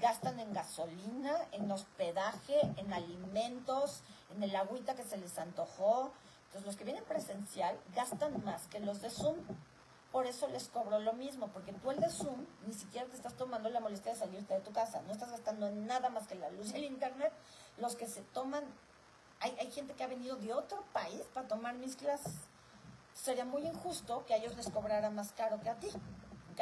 [0.00, 4.02] gastan en gasolina, en hospedaje, en alimentos,
[4.34, 6.12] en el agüita que se les antojó.
[6.52, 9.38] Entonces los que vienen presencial gastan más que los de Zoom
[10.12, 13.34] por eso les cobro lo mismo, porque tú el de Zoom ni siquiera te estás
[13.34, 16.50] tomando la molestia de salirte de tu casa, no estás gastando nada más que la
[16.50, 17.32] luz y el internet.
[17.78, 18.62] Los que se toman,
[19.40, 22.34] hay, hay gente que ha venido de otro país para tomar mis clases.
[23.14, 25.88] Sería muy injusto que a ellos les cobrara más caro que a ti,
[26.52, 26.60] ¿ok?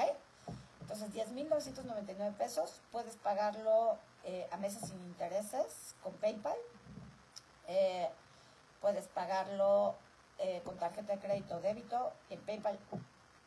[0.83, 6.57] Entonces, 10.999 pesos, puedes pagarlo eh, a meses sin intereses con PayPal.
[7.67, 8.09] Eh,
[8.81, 9.97] puedes pagarlo
[10.39, 12.79] eh, con tarjeta de crédito o débito en PayPal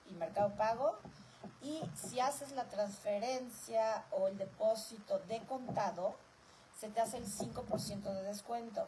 [0.10, 0.98] y Mercado Pago.
[1.62, 6.16] Y si haces la transferencia o el depósito de contado,
[6.78, 8.88] se te hace el 5% de descuento.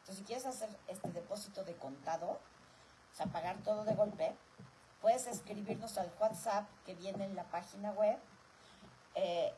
[0.00, 4.36] Entonces, si quieres hacer este depósito de contado, o sea, pagar todo de golpe,
[5.00, 8.18] puedes escribirnos al WhatsApp que viene en la página web
[9.14, 9.52] eh,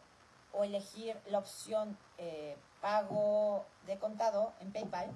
[0.52, 5.10] o elegir la opción eh, pago de contado en PayPal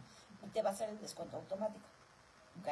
[0.44, 1.86] y te va a hacer el descuento automático.
[2.60, 2.68] ¿Ok?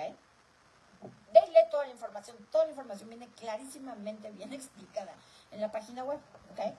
[1.32, 1.40] Ve
[1.70, 2.36] toda la información.
[2.50, 5.12] Toda la información viene clarísimamente bien explicada
[5.50, 6.20] en la página web.
[6.52, 6.74] ¿ok?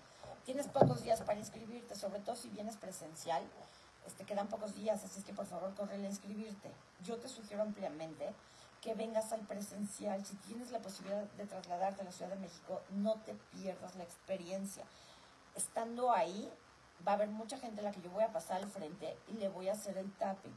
[0.45, 3.43] Tienes pocos días para inscribirte, sobre todo si vienes presencial.
[4.05, 6.71] Este, quedan pocos días, así es que por favor corre a inscribirte.
[7.03, 8.33] Yo te sugiero ampliamente
[8.81, 10.23] que vengas al presencial.
[10.25, 14.03] Si tienes la posibilidad de trasladarte a la Ciudad de México, no te pierdas la
[14.03, 14.85] experiencia.
[15.55, 16.51] Estando ahí,
[17.05, 19.33] va a haber mucha gente a la que yo voy a pasar al frente y
[19.33, 20.55] le voy a hacer el tapping.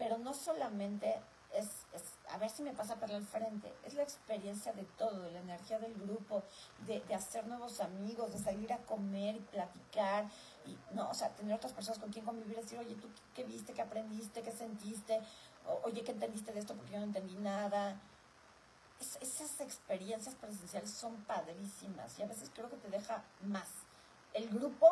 [0.00, 1.20] Pero no solamente
[1.52, 1.86] es,
[2.30, 3.70] a ver si me pasa para el frente.
[3.84, 6.42] Es la experiencia de todo, de la energía del grupo,
[6.86, 10.24] de, hacer nuevos amigos, de salir a comer y platicar,
[10.64, 13.74] y no, o sea, tener otras personas con quien convivir, decir, oye, ¿tú qué viste,
[13.74, 15.20] qué aprendiste, qué sentiste?
[15.84, 16.74] oye, ¿qué entendiste de esto?
[16.74, 18.00] Porque yo no entendí nada.
[19.20, 23.68] esas experiencias presenciales son padrísimas y a veces creo que te deja más
[24.32, 24.88] el grupo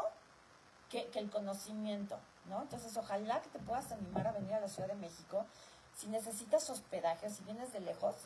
[0.91, 2.19] que el conocimiento,
[2.63, 5.47] Entonces, ojalá que te puedas animar a venir a la Ciudad de México
[5.95, 8.17] si necesitas hospedaje, si vienes de lejos,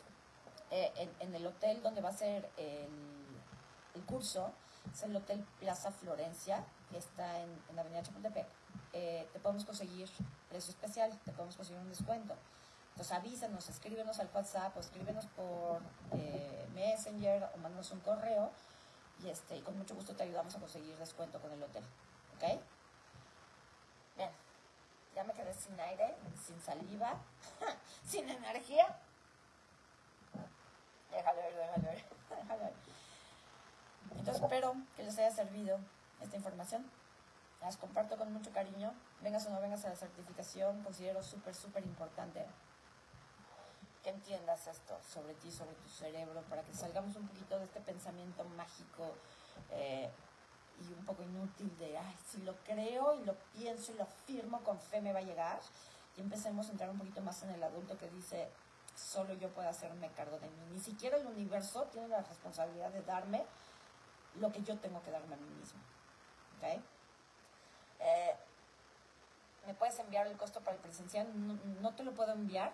[0.69, 4.51] eh, en, el hotel donde va a ser el, curso,
[4.91, 8.47] es el Hotel Plaza Florencia, que está en, en Avenida Chapultepec,
[8.93, 10.07] eh, te podemos conseguir
[10.49, 12.35] precio especial, te podemos conseguir un descuento.
[12.91, 18.51] Entonces avísanos, escríbenos al WhatsApp o escríbenos por eh, Messenger o mándanos un correo
[19.23, 21.83] y, este, y con mucho gusto te ayudamos a conseguir descuento con el hotel.
[22.35, 22.61] ¿Ok?
[25.15, 27.17] Ya me quedé sin aire, sin saliva,
[28.05, 28.97] sin energía.
[31.11, 32.05] Déjalo ver, déjalo ver,
[32.41, 32.73] déjalo ver.
[34.11, 35.79] Entonces espero que les haya servido
[36.21, 36.89] esta información.
[37.61, 38.93] Las comparto con mucho cariño.
[39.21, 42.45] Vengas o no vengas a la certificación, considero súper, súper importante
[44.03, 47.79] que entiendas esto sobre ti, sobre tu cerebro, para que salgamos un poquito de este
[47.79, 49.15] pensamiento mágico.
[49.71, 50.09] Eh,
[50.81, 54.61] y un poco inútil de, ay, si lo creo y lo pienso y lo firmo
[54.63, 55.59] con fe me va a llegar.
[56.17, 58.49] Y empecemos a entrar un poquito más en el adulto que dice,
[58.95, 60.65] solo yo puedo hacerme cargo de mí.
[60.71, 63.43] Ni siquiera el universo tiene la responsabilidad de darme
[64.39, 65.79] lo que yo tengo que darme a mí mismo.
[66.57, 66.81] ¿Ok?
[67.99, 68.35] Eh,
[69.65, 71.27] ¿Me puedes enviar el costo para el presencial?
[71.81, 72.73] No, te lo puedo enviar.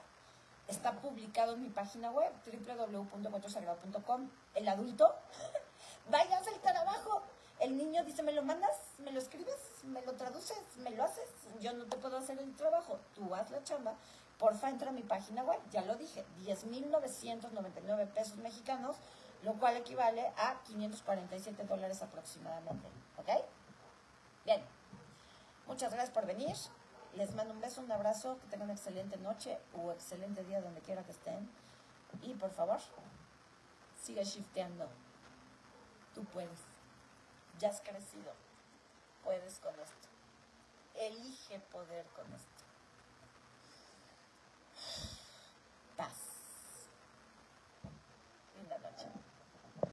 [0.67, 4.29] Está publicado en mi página web, www.cuatrosagrado.com.
[4.55, 5.15] El adulto,
[6.09, 7.23] váyanse al trabajo.
[7.59, 8.71] El niño dice, ¿me lo mandas?
[8.99, 9.83] ¿Me lo escribes?
[9.83, 10.57] ¿Me lo traduces?
[10.77, 11.29] ¿Me lo haces?
[11.59, 12.99] Yo no te puedo hacer el trabajo.
[13.15, 13.95] Tú haz la chamba.
[14.37, 15.59] Porfa, entra a mi página web.
[15.71, 18.95] Ya lo dije, 10.999 pesos mexicanos,
[19.43, 22.87] lo cual equivale a 547 dólares aproximadamente.
[23.17, 23.43] ¿Ok?
[24.45, 24.63] Bien.
[25.67, 26.55] Muchas gracias por venir.
[27.15, 30.79] Les mando un beso, un abrazo, que tengan una excelente noche o excelente día donde
[30.79, 31.49] quiera que estén.
[32.21, 32.79] Y por favor,
[34.01, 34.87] sigue shifteando.
[36.15, 36.68] Tú puedes.
[37.59, 38.33] Ya has crecido.
[39.23, 40.07] Puedes con esto.
[40.95, 42.58] Elige poder con esto.